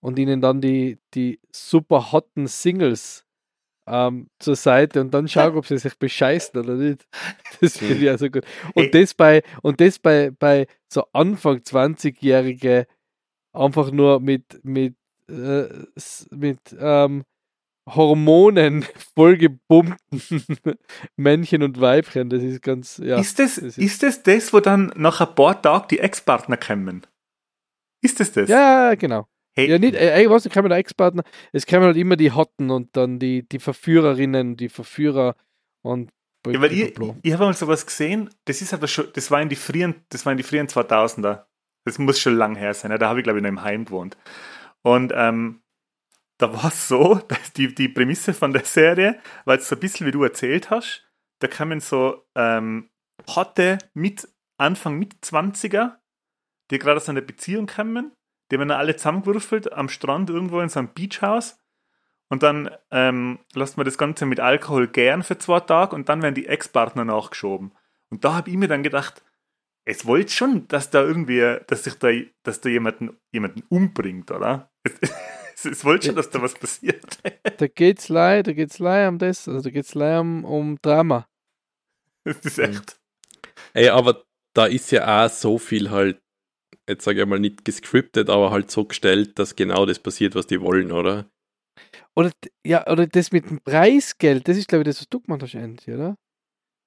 [0.00, 3.24] und ihnen dann die, die super hotten Singles
[3.90, 7.06] ähm, zur Seite und dann schauen, ob sie sich bescheißen oder nicht.
[7.60, 8.44] Das finde ich also gut.
[8.74, 12.86] Und das bei, und das bei, bei so Anfang 20-Jährige
[13.52, 14.94] einfach nur mit, mit,
[15.28, 15.64] äh,
[16.30, 17.24] mit ähm,
[17.88, 18.84] Hormonen
[19.16, 19.98] vollgepumpten
[21.16, 22.30] Männchen und Weibchen.
[22.30, 23.18] Das ist ganz, ja.
[23.18, 26.56] ist, das, das ist- ist das das, wo dann nach ein paar Tagen die Ex-Partner
[26.56, 27.06] kommen?
[28.02, 28.48] Ist das das?
[28.48, 29.26] Ja, genau.
[29.60, 32.96] Hey, Ja, nicht, ey, was, da kommen Ex-Partner, es kommen halt immer die Hotten und
[32.96, 35.36] dann die, die Verführerinnen, die Verführer
[35.82, 36.10] und
[36.46, 39.48] Ja, weil ich, ich habe mal sowas gesehen, das ist aber schon, das war in
[39.48, 41.44] die frühen, das war in die frühen 2000er.
[41.84, 43.84] Das muss schon lang her sein, ja, da habe ich glaube ich noch im Heim
[43.86, 44.16] gewohnt.
[44.82, 45.62] Und ähm,
[46.38, 49.80] da war es so, dass die, die Prämisse von der Serie, weil es so ein
[49.80, 51.06] bisschen wie du erzählt hast,
[51.40, 52.90] da kamen so ähm,
[53.26, 55.96] Hotte mit Anfang mit 20er,
[56.70, 58.12] die gerade aus einer Beziehung kamen,
[58.50, 61.58] die werden dann alle zusammengewürfelt am Strand irgendwo in so einem Beachhaus
[62.28, 66.22] und dann ähm, lässt man das Ganze mit Alkohol gern für zwei Tage und dann
[66.22, 67.72] werden die Ex-Partner nachgeschoben.
[68.08, 69.22] Und da habe ich mir dann gedacht,
[69.84, 72.08] es wollte schon, dass da irgendwie, dass sich da,
[72.44, 74.70] dass da jemanden, jemanden umbringt, oder?
[75.62, 77.18] Es, es, es wollte schon, dass da was passiert.
[77.58, 81.28] Da geht's leid, da geht's leid um das, also da geht's leid um, um Drama.
[82.24, 82.98] Das ist echt.
[83.74, 84.24] Ey, aber
[84.54, 86.22] da ist ja auch so viel halt,
[86.90, 90.46] jetzt sage ich mal nicht gescriptet, aber halt so gestellt, dass genau das passiert, was
[90.46, 91.30] die wollen, oder?
[92.14, 92.32] Oder,
[92.66, 95.54] ja, oder das mit dem Preisgeld, das ist, glaube ich, das, was du gemacht hast,
[95.54, 96.16] Andy, oder?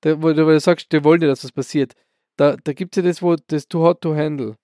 [0.02, 1.94] Da, wo, du, wo du sagst, die wollen ja, dass was passiert.
[2.38, 4.58] Da, da gibt es ja das, wo das Too Hot to Handle.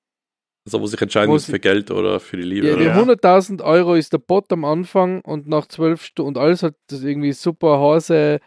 [0.65, 2.67] Also wo sich entscheiden Wo muss für Geld oder für die Liebe.
[2.67, 3.01] Ja, Ja.
[3.01, 7.01] 100.000 Euro ist der Bot am Anfang und nach zwölf Stunden, und alles hat das
[7.01, 8.39] irgendwie super Hase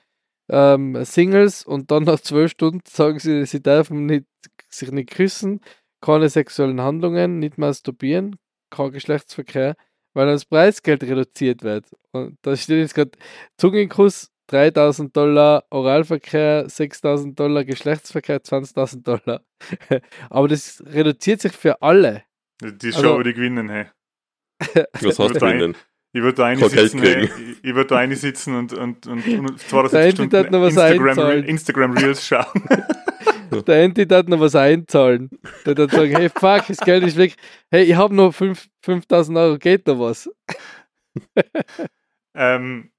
[0.51, 4.27] ähm, Singles und dann nach zwölf Stunden sagen sie, sie dürfen nicht,
[4.69, 5.61] sich nicht küssen,
[6.03, 8.37] keine sexuellen Handlungen, nicht masturbieren,
[8.71, 9.75] kein Geschlechtsverkehr,
[10.15, 11.87] weil das Preisgeld reduziert wird.
[12.13, 13.13] Und da steht jetzt gerade
[13.57, 19.43] Zungenkuss 3000 Dollar, Oralverkehr 6000 Dollar, Geschlechtsverkehr 20.000 Dollar.
[20.29, 22.25] Aber das reduziert sich für alle.
[22.61, 23.87] Die Show Also- würde gewinnen, hey.
[25.01, 25.77] Was hast du Dein- denn?
[26.15, 27.25] Ich würde da Kein Geld sitzen, hey.
[27.25, 31.09] Ich- ich würde da sitzen und, und, und, und 72 Der Andy Stunden noch Instagram,
[31.09, 31.45] einzahlen.
[31.45, 32.63] Instagram Reels schauen.
[33.67, 35.29] Der Andy hat noch was einzahlen.
[35.67, 37.37] Der hat sagen, hey, fuck, das Geld ist weg.
[37.71, 40.31] Hey, ich habe noch fünf- 5000 Euro, geht da was?
[42.35, 42.91] ähm,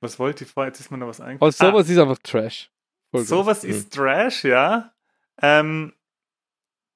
[0.00, 0.68] was wollte ich vorher?
[0.70, 1.48] Jetzt ist mir noch was eingefallen.
[1.52, 2.70] Also sowas ist einfach Trash.
[3.10, 3.28] Voll gut.
[3.28, 3.70] Sowas Mhm.
[3.70, 4.92] ist Trash, ja.
[5.40, 5.92] Ähm,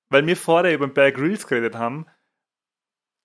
[0.08, 2.06] weil wir vorher über den Bear Grylls geredet haben.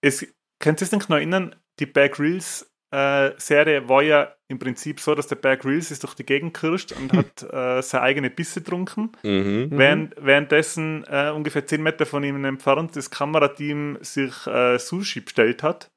[0.01, 0.25] Es,
[0.59, 5.15] könnt ihr euch noch erinnern, die Bear Grylls äh, Serie war ja im Prinzip so,
[5.15, 8.61] dass der Bear Grylls ist durch die Gegend kirscht und hat äh, seine eigene Bisse
[8.61, 9.11] getrunken.
[9.23, 9.31] Mhm.
[9.31, 9.67] Mhm.
[9.71, 15.63] Während, währenddessen äh, ungefähr 10 Meter von ihm entfernt das Kamerateam sich äh, Sushi bestellt
[15.63, 15.91] hat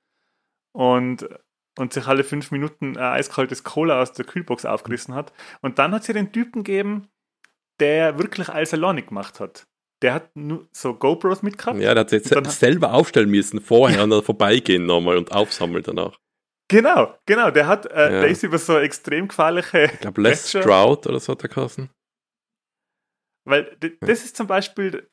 [0.72, 1.28] und,
[1.78, 5.32] und sich alle fünf Minuten äh, eiskaltes Cola aus der Kühlbox aufgerissen hat.
[5.62, 7.08] Und dann hat es ja den Typen gegeben,
[7.80, 9.66] der wirklich alles alleine gemacht hat.
[10.02, 11.78] Der hat nur so GoPros mitgehabt.
[11.80, 12.28] Ja, der hat jetzt
[12.58, 16.18] selber aufstellen müssen, vorher und dann vorbeigehen nochmal und aufsammeln danach.
[16.68, 17.50] Genau, genau.
[17.50, 18.08] Der hat, äh, Ja.
[18.20, 21.48] der ist über so extrem gefährliche Ich glaube, Les Gletscher- Stroud oder so hat er
[21.48, 21.90] geheißen.
[23.46, 25.08] Weil das ist zum Beispiel,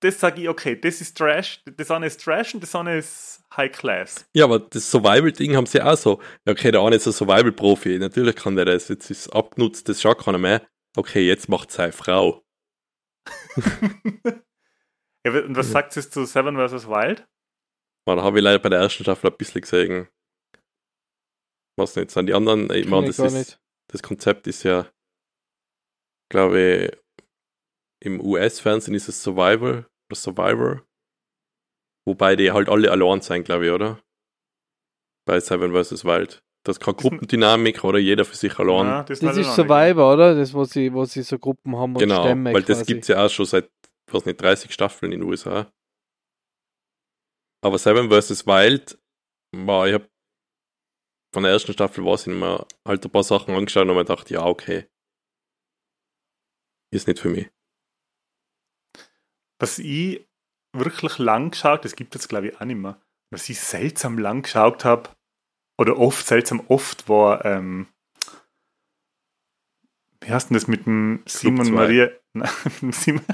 [0.00, 3.42] das sage ich, okay, das ist Trash, das eine ist Trash und das andere ist
[3.56, 4.26] High Class.
[4.34, 6.20] Ja, aber das Survival-Ding haben sie auch so.
[6.46, 7.98] Okay, der eine ist ein Survival-Profi.
[7.98, 8.88] Natürlich kann der das.
[8.88, 10.62] Jetzt ist es abgenutzt, das schaut keiner mehr.
[10.96, 12.44] Okay, jetzt macht seine Frau.
[15.26, 16.86] Ja, und was sagt es zu Seven vs.
[16.88, 17.26] Wild?
[18.06, 20.08] Man habe ich leider bei der ersten Staffel ein bisschen gesehen.
[21.76, 23.60] Was nicht, sind die anderen, ich meine, das, gar ist, nicht.
[23.88, 24.90] das Konzept ist ja,
[26.30, 26.98] glaube ich,
[28.00, 30.86] im US-Fernsehen ist es Survival oder Survivor.
[32.06, 34.02] Wobei die halt alle allein sein, glaube ich, oder?
[35.26, 36.04] Bei Seven vs.
[36.04, 36.42] Wild.
[36.64, 37.98] Das ist keine Gruppendynamik, oder?
[37.98, 38.86] Jeder für sich allein.
[38.86, 40.34] Ja, Das leider ist Survivor, oder?
[40.34, 42.92] Das, wo sie, wo sie so Gruppen haben und Genau, Stämme weil das quasi.
[42.92, 43.70] gibt es ja auch schon seit,
[44.10, 45.70] was nicht, 30 Staffeln in den USA.
[47.64, 48.46] Aber Seven vs.
[48.46, 48.98] Wild,
[49.52, 50.08] war, ich habe
[51.34, 54.30] von der ersten Staffel war ich mir halt ein paar Sachen angeschaut und mir gedacht,
[54.30, 54.86] ja, okay.
[56.92, 57.50] Ist nicht für mich.
[59.60, 60.26] Was ich
[60.72, 63.00] wirklich lang geschaut, das gibt es glaube ich auch nicht mehr,
[63.30, 65.10] was ich seltsam lang geschaut habe,
[65.78, 67.86] oder oft, seltsam oft, war, ähm,
[70.20, 71.72] wie heißt denn das mit dem Simon zwei.
[71.72, 72.10] Maria?
[72.34, 73.24] Nein, mit dem Simon.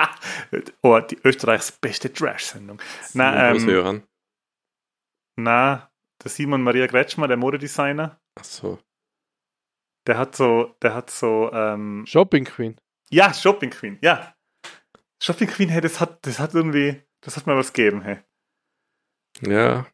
[0.82, 2.80] oh, die Österreichs beste Trash-Sendung.
[3.14, 4.02] Nein, ähm, hören.
[5.36, 5.90] Na,
[6.22, 8.78] der Simon Maria Kretschmer, der Modedesigner, Achso.
[10.06, 12.76] der hat so, der hat so, ähm, Shopping Queen.
[13.10, 14.34] ja, Shopping Queen, ja.
[15.22, 18.18] Shopping Queen, hey, das hat, das hat irgendwie, das hat mir was gegeben, hey.
[19.40, 19.86] Ja.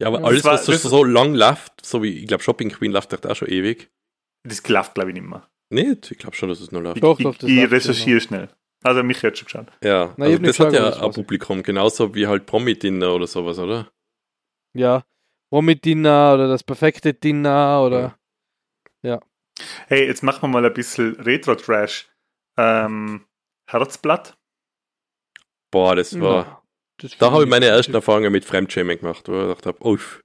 [0.00, 2.42] Ja, aber Ja, alles, war- was so, das- so lang läuft, so wie, ich glaube,
[2.42, 3.90] Shopping Queen läuft auch schon ewig.
[4.44, 5.48] Das läuft, glaube ich, nicht mehr.
[5.70, 6.10] Nicht?
[6.10, 6.96] Ich glaube schon, dass es noch läuft.
[6.96, 8.48] Ich, Doch, ich, doch, das ich recherchiere schnell.
[8.84, 9.66] Also, mich hat schon geschaut.
[9.82, 11.10] Ja, Na, ich also das hat ja ein.
[11.12, 13.90] Publikum, genauso wie halt Promi-Dinner oder sowas, oder?
[14.74, 15.04] Ja.
[15.50, 18.18] Womit Dinner oder das perfekte Dinner oder.
[19.88, 22.08] Hey, jetzt machen wir mal ein bisschen Retro-Trash.
[22.56, 23.24] Ähm,
[23.68, 24.38] Herzblatt.
[25.72, 26.44] Boah, das war.
[26.44, 26.57] Das
[27.18, 30.22] Da habe ich meine ersten Erfahrungen mit Fremdschämen gemacht, wo ich gedacht habe, uff,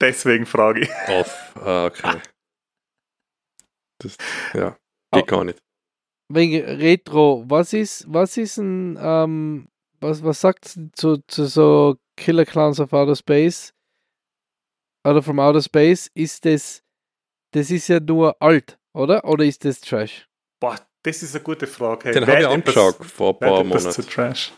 [0.00, 0.90] Deswegen frage ich.
[1.08, 2.20] off, ah, okay.
[3.98, 4.16] Das,
[4.54, 4.76] ja,
[5.12, 5.18] Oh.
[5.18, 5.58] geht gar nicht.
[6.28, 9.68] Wegen Retro, was ist, was ist ein, ähm,
[10.00, 13.72] was, was sagt zu, zu so Killer Clowns of Outer Space?
[15.06, 16.10] Oder from Outer Space?
[16.14, 16.82] Ist das,
[17.52, 19.24] das ist ja nur alt, oder?
[19.24, 20.26] Oder ist das Trash?
[20.60, 22.04] Boah, das ist eine gute Frage.
[22.06, 23.90] Hey, Den habe ich angeschaut vor ein paar Monaten.
[23.92, 24.52] zu Trash?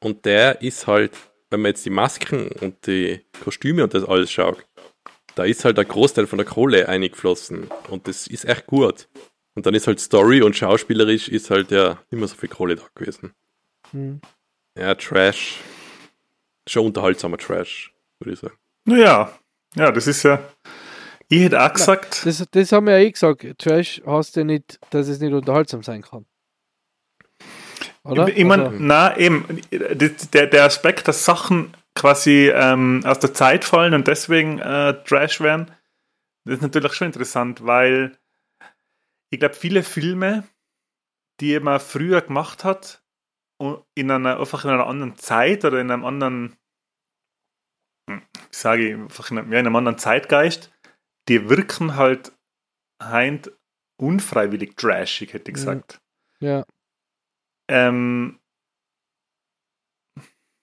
[0.00, 1.12] Und der ist halt,
[1.50, 4.64] wenn man jetzt die Masken und die Kostüme und das alles schaut,
[5.34, 7.68] da ist halt ein Großteil von der Kohle eingeflossen.
[7.88, 9.08] Und das ist echt gut.
[9.54, 12.84] Und dann ist halt Story und schauspielerisch ist halt ja immer so viel Kohle da
[12.94, 13.32] gewesen.
[13.90, 14.20] Hm.
[14.76, 15.56] Ja, Trash.
[16.68, 18.56] Schon unterhaltsamer Trash, würde ich sagen.
[18.84, 19.36] Naja,
[19.74, 20.42] ja, das ist ja.
[21.28, 23.46] Ich hätte auch gesagt, Das, das haben wir ja eh gesagt.
[23.58, 26.26] Trash heißt ja nicht, dass es nicht unterhaltsam sein kann.
[28.08, 28.28] Oder?
[28.28, 33.64] ich meine, Also, na eben, der, der Aspekt, dass Sachen quasi ähm, aus der Zeit
[33.64, 35.70] fallen und deswegen äh, Trash werden,
[36.44, 38.16] das ist natürlich schon interessant, weil
[39.30, 40.44] ich glaube, viele Filme,
[41.40, 43.02] die man früher gemacht hat,
[43.94, 46.56] in einer, einfach in einer anderen Zeit oder in einem anderen,
[48.08, 50.72] hm, wie sage ich, einfach in einem, ja, in einem anderen Zeitgeist,
[51.28, 52.32] die wirken halt
[53.02, 53.50] heint
[54.00, 55.60] unfreiwillig trashig, hätte ich Mhm.
[55.60, 56.00] gesagt.
[56.40, 56.64] ja.
[57.68, 58.38] Ähm,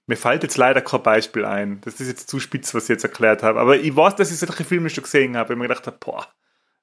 [0.08, 1.82] mir fällt jetzt leider kein Beispiel ein.
[1.82, 3.60] Das ist jetzt zu spitz, was ich jetzt erklärt habe.
[3.60, 5.98] Aber ich weiß, dass ich solche Filme schon gesehen habe, weil ich mir gedacht habe,
[6.00, 6.28] boah,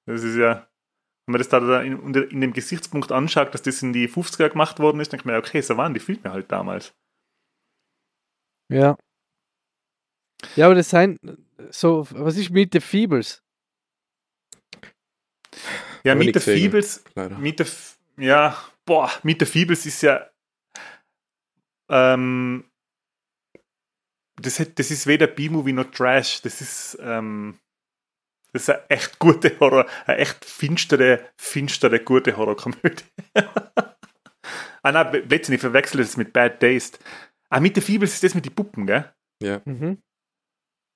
[0.07, 0.67] das ist ja,
[1.27, 4.81] wenn man das da in, in dem Gesichtspunkt anschaut, dass das in die 50er gemacht
[4.81, 6.95] worden ist, denkt man, ja, okay, so waren die Filme halt damals.
[8.69, 8.97] Ja.
[10.57, 11.19] Ja, aber das sind
[11.71, 13.43] so, was ist mit den Feebles?
[16.05, 16.59] Ja, ich mit gesehen.
[16.61, 17.39] Feebles, Leider.
[17.39, 20.29] mit F- ja, boah, mit der Feebles ist ja,
[21.89, 22.71] ähm,
[24.37, 27.59] das, hat- das ist weder B-Movie noch Trash, das ist, ähm,
[28.53, 33.05] das ist eine echt gute Horror, eine echt finstere, finstere, gute Horrorkomödie.
[34.83, 36.99] ah nein, ich verwechsel das mit Bad Taste.
[37.49, 39.13] Ah, mit der Feebles ist das mit den Puppen, gell?
[39.43, 39.61] Ja.
[39.65, 40.03] Mhm.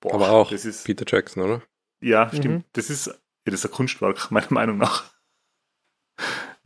[0.00, 1.62] Boah, Aber auch Das ist, Peter Jackson, oder?
[2.00, 2.46] ja, stimmt.
[2.46, 2.64] Mhm.
[2.72, 3.14] Das ist, ja,
[3.44, 5.14] das ist ein Kunstwerk, meiner Meinung nach.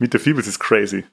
[0.01, 1.05] Mit der Feebles ist crazy.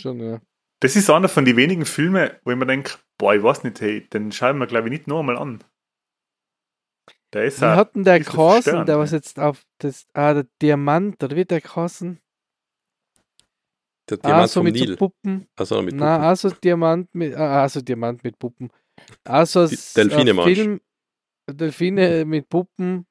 [0.00, 0.40] Schon, ja.
[0.80, 3.80] Das ist einer von den wenigen Filmen, wo ich mir denke, boah, ich weiß nicht,
[3.80, 5.64] hey, den schauen wir, glaube ich, nicht noch einmal an.
[7.32, 11.22] Der ist Wir auch, hatten der verstörend, der was jetzt auf das, ah, der Diamant,
[11.22, 12.18] oder wird der Carson?
[14.10, 14.96] Der Ah, Diamant so vom mit so Nil.
[14.96, 15.48] Puppen.
[15.56, 16.24] Also mit Na, Puppen.
[16.28, 18.70] also Diamant mit, ah, also Diamant mit Puppen.
[19.24, 20.34] Also Delfine?
[20.42, 20.80] Film,
[21.50, 23.06] Delfine mit Puppen,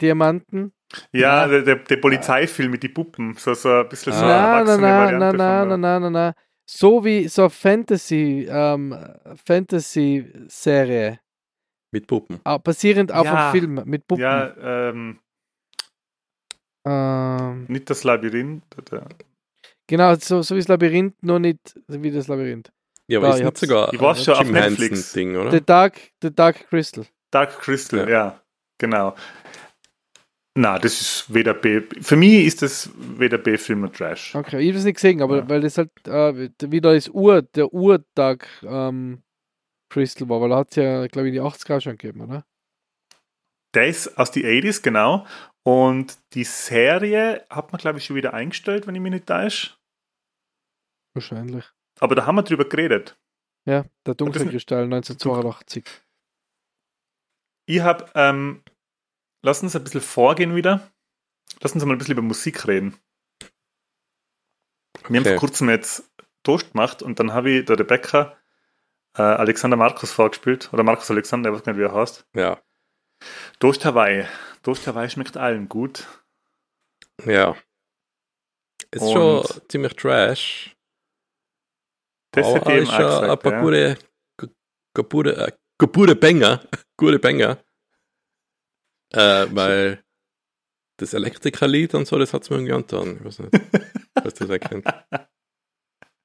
[0.00, 0.72] Diamanten.
[1.12, 1.60] Ja, Na.
[1.60, 4.82] der, der, Polizeifilm mit den Puppen, so, so ein bisschen so eine na, na, erwachsene
[4.82, 6.34] na, na, Variante na, der- na, na, na.
[6.64, 8.96] So wie so eine Fantasy, ähm,
[9.44, 11.18] Fantasy-Serie.
[11.92, 12.40] Mit Puppen.
[12.44, 13.34] Ah, basierend auf Ja.
[13.34, 14.22] einem Film mit Puppen.
[14.22, 14.54] Ja,
[14.90, 15.18] ähm,
[16.84, 18.64] Ähm, nicht das Labyrinth.
[18.90, 19.06] Der,
[19.86, 22.72] genau, so, so wie das Labyrinth, nur nicht wie das Labyrinth.
[23.06, 24.90] Ja, aber Ja, ist ich nicht sogar Ich weiß schon, auf Netflix.
[24.90, 25.50] Henson-Ding, oder?
[25.52, 27.04] The Dark, The Dark Crystal.
[27.30, 28.08] Dark Crystal, Ja.
[28.08, 28.40] ja.
[28.78, 29.14] genau.
[30.54, 31.80] Na, das ist weder B.
[31.80, 34.34] Für mich ist das weder B-Film noch Trash.
[34.34, 35.48] Okay, ich habe es nicht gesehen, aber Ja.
[35.48, 39.22] weil das halt äh, wieder das Ur, der Urtag ähm,
[39.90, 42.44] Crystal war, weil er hat es ja, glaube ich, in die 80er schon gegeben, oder?
[43.74, 45.26] Der ist aus die 80s, genau.
[45.64, 49.74] Und die Serie hat man, glaube ich, schon wieder eingestellt, wenn ich mich nicht täusche.
[51.14, 51.64] Wahrscheinlich.
[52.00, 53.16] Aber da haben wir drüber geredet.
[53.66, 55.84] Ja, der dunkle Kristall 1982.
[57.66, 58.62] Ich habe, ähm,
[59.42, 60.90] lass uns ein bisschen vorgehen wieder.
[61.60, 62.96] Lass uns mal ein bisschen über Musik reden.
[65.08, 66.10] Wir haben vor kurzem jetzt
[66.42, 68.36] Toast gemacht und dann habe ich der Rebecca
[69.16, 70.72] äh, Alexander Markus vorgespielt.
[70.72, 72.26] Oder Markus Alexander, ich weiß gar nicht, wie er heißt.
[72.34, 72.62] Ja.
[73.60, 74.26] Toast Hawaii.
[74.62, 76.06] Toast Hawaii schmeckt allen gut.
[77.24, 77.56] Ja.
[78.90, 80.76] Ist Und- schon ziemlich trash.
[82.32, 83.60] Das aber hätte ich eben auch schon gesagt, ein paar ja.
[83.60, 83.98] gute,
[84.38, 84.46] gu-
[84.94, 86.60] gu- gute, gute Banger.
[86.96, 87.58] Gute Banger.
[89.12, 90.02] Äh, weil
[90.98, 93.16] das Elektrikerlied und so, das hat es mir irgendwie angetan.
[93.18, 93.52] Ich weiß nicht,
[94.14, 94.86] was das erkennt.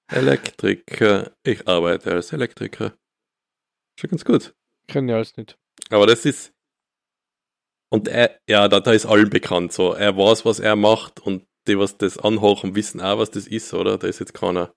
[0.09, 1.35] Elektriker.
[1.43, 2.97] Ich arbeite als Elektriker.
[3.99, 4.55] Schon ganz gut.
[4.89, 5.57] Können ja alles nicht.
[5.89, 6.53] Aber das ist.
[7.89, 9.93] Und er, ja, da, da ist allen bekannt so.
[9.93, 13.73] Er weiß, was er macht und die, was das anhochen, wissen auch, was das ist,
[13.73, 13.97] oder?
[13.97, 14.73] Da ist jetzt keiner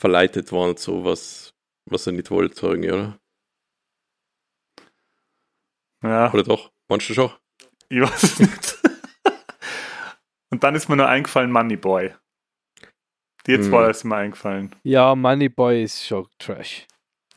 [0.00, 1.54] verleitet worden zu was,
[1.86, 3.18] was er nicht wollte, irgendwie, oder?
[6.02, 6.70] Ja, Oder doch?
[6.88, 7.30] Meinst du schon?
[7.88, 8.78] ich weiß es nicht.
[10.50, 12.14] und dann ist mir nur eingefallen Moneyboy.
[13.46, 13.62] Die Hm.
[13.62, 14.74] zwei ist mir eingefallen.
[14.82, 16.86] Ja, Moneyboy ist schon Trash.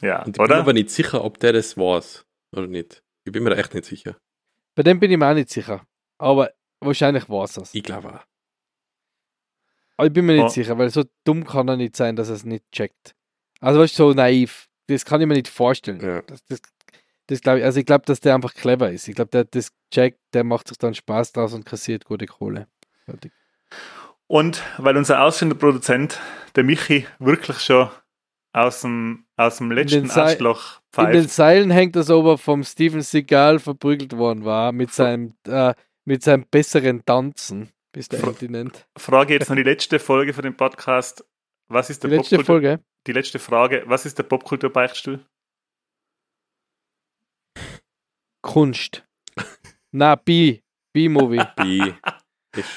[0.02, 0.58] Ja, Und ich bin oder?
[0.58, 2.26] aber nicht sicher, ob der das weiß
[2.56, 3.04] oder nicht.
[3.26, 4.18] Ich bin mir da echt nicht sicher.
[4.76, 5.86] Bei dem bin ich mir auch nicht sicher.
[6.18, 7.74] Aber wahrscheinlich war es das.
[7.76, 8.24] Ich glaube auch.
[9.98, 10.50] Aber ich bin mir nicht Oh.
[10.50, 13.14] sicher, weil so dumm kann er nicht sein, dass er es nicht checkt.
[13.60, 14.68] Also weißt du, so naiv.
[14.88, 16.00] Das kann ich mir nicht vorstellen.
[16.02, 16.22] Ja.
[16.24, 16.62] Das, das,
[17.30, 19.08] das glaub ich, also ich glaube, dass der einfach clever ist.
[19.08, 22.68] Ich glaube, der das checkt, der macht sich dann Spaß draus und kassiert gute Kohle.
[23.06, 23.32] Fertig.
[24.28, 26.20] Und weil unser ausführender Produzent,
[26.56, 27.90] der Michi, wirklich schon
[28.54, 31.30] aus dem, aus dem letzten den Arschloch In den pfeift.
[31.30, 35.74] Seilen hängt das aber vom Steven Seagal verprügelt worden war mit seinem, äh,
[36.06, 38.88] mit seinem besseren Tanzen, bis der Fra- nennt.
[38.98, 41.24] Frage jetzt noch die letzte Folge von dem Podcast.
[41.68, 42.80] Was ist Die der letzte Popkultur- Folge.
[43.06, 43.84] Die letzte Frage.
[43.86, 45.20] Was ist der Popkultur-Beichtstuhl?
[48.42, 49.06] Kunst.
[49.92, 50.62] Na, B.
[50.94, 51.42] B-Movie.
[51.56, 51.94] B.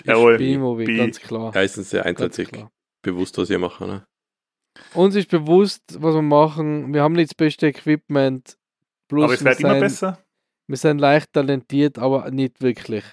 [0.05, 0.39] Jawohl.
[0.39, 0.53] B.
[0.55, 0.97] B-Movie, B.
[0.99, 1.55] ganz klar.
[1.55, 2.49] Uns sehr eindeutig
[3.03, 3.89] bewusst, was ihr machen.
[3.89, 4.07] Ne?
[4.95, 6.93] Uns ist bewusst, was wir machen.
[6.95, 8.57] Wir haben nicht das beste Equipment.
[9.09, 10.25] Plus Aber es wir, wird immer sind, besser.
[10.67, 13.05] wir sind leicht talentiert, aber nicht wirklich.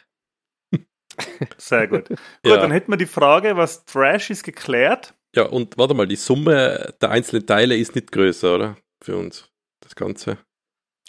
[1.57, 2.07] Sehr gut.
[2.09, 2.57] Gut, Ja.
[2.57, 5.13] dann hätten wir die Frage, was Trash ist, geklärt.
[5.35, 8.77] Ja, und warte mal, die Summe der einzelnen Teile ist nicht größer, oder?
[9.03, 9.49] Für uns,
[9.81, 10.37] das Ganze.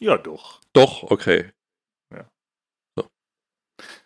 [0.03, 0.61] Ja, doch.
[0.73, 1.51] Doch, okay.
[2.15, 2.27] Ja.
[2.97, 3.07] So.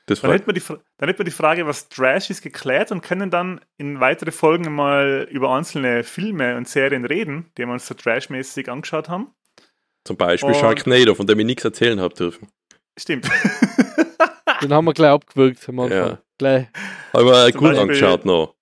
[0.07, 3.01] Das Dann hätten, wir die, dann hätten wir die Frage, was Trash ist, geklärt und
[3.03, 7.87] können dann in weitere Folgen mal über einzelne Filme und Serien reden, die wir uns
[7.87, 9.35] so trashmäßig angeschaut haben.
[10.07, 12.49] zum Beispiel und- Sharknado, von dem ich nichts erzählen habe dürfen.
[12.99, 13.29] Stimmt.
[14.63, 15.99] Den haben wir gleich abgewürgt am Anfang.
[15.99, 16.19] Ja.
[16.39, 16.67] Gleich.
[17.13, 18.55] Aber gut Beispiel- angeschaut noch.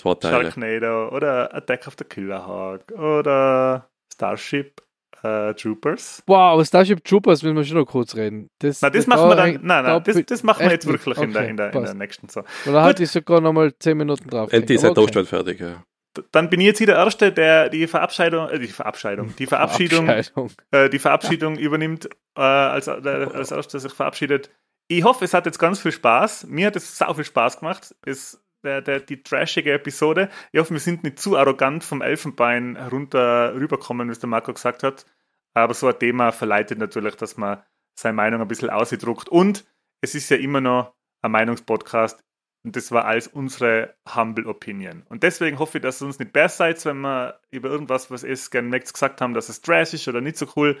[0.00, 0.44] Zwei Teile.
[0.44, 4.82] Sharknado oder Attack of the Killer Hawk oder Starship
[5.24, 6.22] äh, Troopers.
[6.26, 8.48] Wow, aber Starship Troopers müssen wir schon noch kurz reden.
[8.60, 10.72] Das, Na, das da- machen wir dann, da- nein, da nein, das, das machen wir
[10.72, 12.42] jetzt wirklich in, der, Okay, in, der, in der nächsten so.
[12.66, 14.52] Oder halt ich sogar noch mal 10 Minuten drauf.
[14.52, 15.24] Endlich ist der okay.
[15.24, 15.60] Fertig.
[15.60, 15.82] Ja.
[16.30, 20.06] Dann bin ich jetzt hier der Erste, der die Verabschiedung, äh, die Verabschiedung, die Verabschiedung,
[20.06, 20.50] Verabschiedung.
[20.70, 24.50] äh, die Verabschiedung übernimmt, äh, als, äh, als Erster sich verabschiedet.
[24.86, 26.46] Ich hoffe, es hat jetzt ganz viel Spaß.
[26.48, 27.94] Mir hat es sau viel Spaß gemacht.
[28.06, 30.28] Es, der, der, die trashige Episode.
[30.52, 34.52] Ich hoffe, wir sind nicht zu arrogant vom Elfenbein herunter rüberkommen, wie es der Marco
[34.52, 35.06] gesagt hat.
[35.54, 37.62] Aber so ein Thema verleitet natürlich, dass man
[37.98, 39.28] seine Meinung ein bisschen ausdruckt.
[39.28, 39.64] Und
[40.00, 42.22] es ist ja immer noch ein Meinungspodcast.
[42.64, 45.04] Und das war als unsere humble Opinion.
[45.08, 48.24] Und deswegen hoffe ich, dass ihr uns nicht besser seid, wenn wir über irgendwas, was
[48.24, 50.80] es gerne mögt, gesagt haben, dass es trash ist oder nicht so cool.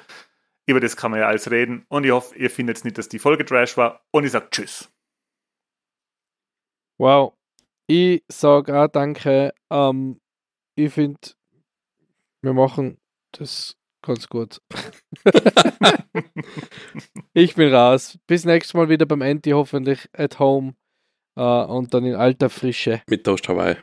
[0.66, 1.84] Über das kann man ja alles reden.
[1.88, 4.02] Und ich hoffe, ihr findet nicht, dass die Folge trash war.
[4.10, 4.90] Und ich sage Tschüss.
[6.98, 7.34] Wow.
[7.86, 9.52] Ich sage auch danke.
[9.70, 10.20] Ähm,
[10.74, 11.20] ich finde,
[12.40, 12.98] wir machen
[13.32, 14.60] das ganz gut.
[17.32, 18.18] ich bin raus.
[18.26, 20.74] Bis nächstes Mal wieder beim Anti, hoffentlich at home.
[21.36, 23.76] Äh, und dann in alter Frische Mit Toast Hawaii.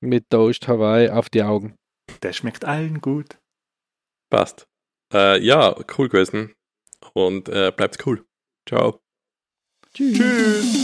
[0.00, 1.76] mit Toast Hawaii auf die Augen.
[2.22, 3.38] Der schmeckt allen gut.
[4.30, 4.66] Passt.
[5.12, 6.54] Äh, ja, cool gewesen.
[7.14, 8.24] Und äh, bleibt cool.
[8.68, 9.00] Ciao.
[9.94, 10.18] Tschüss.
[10.18, 10.79] Tschüss.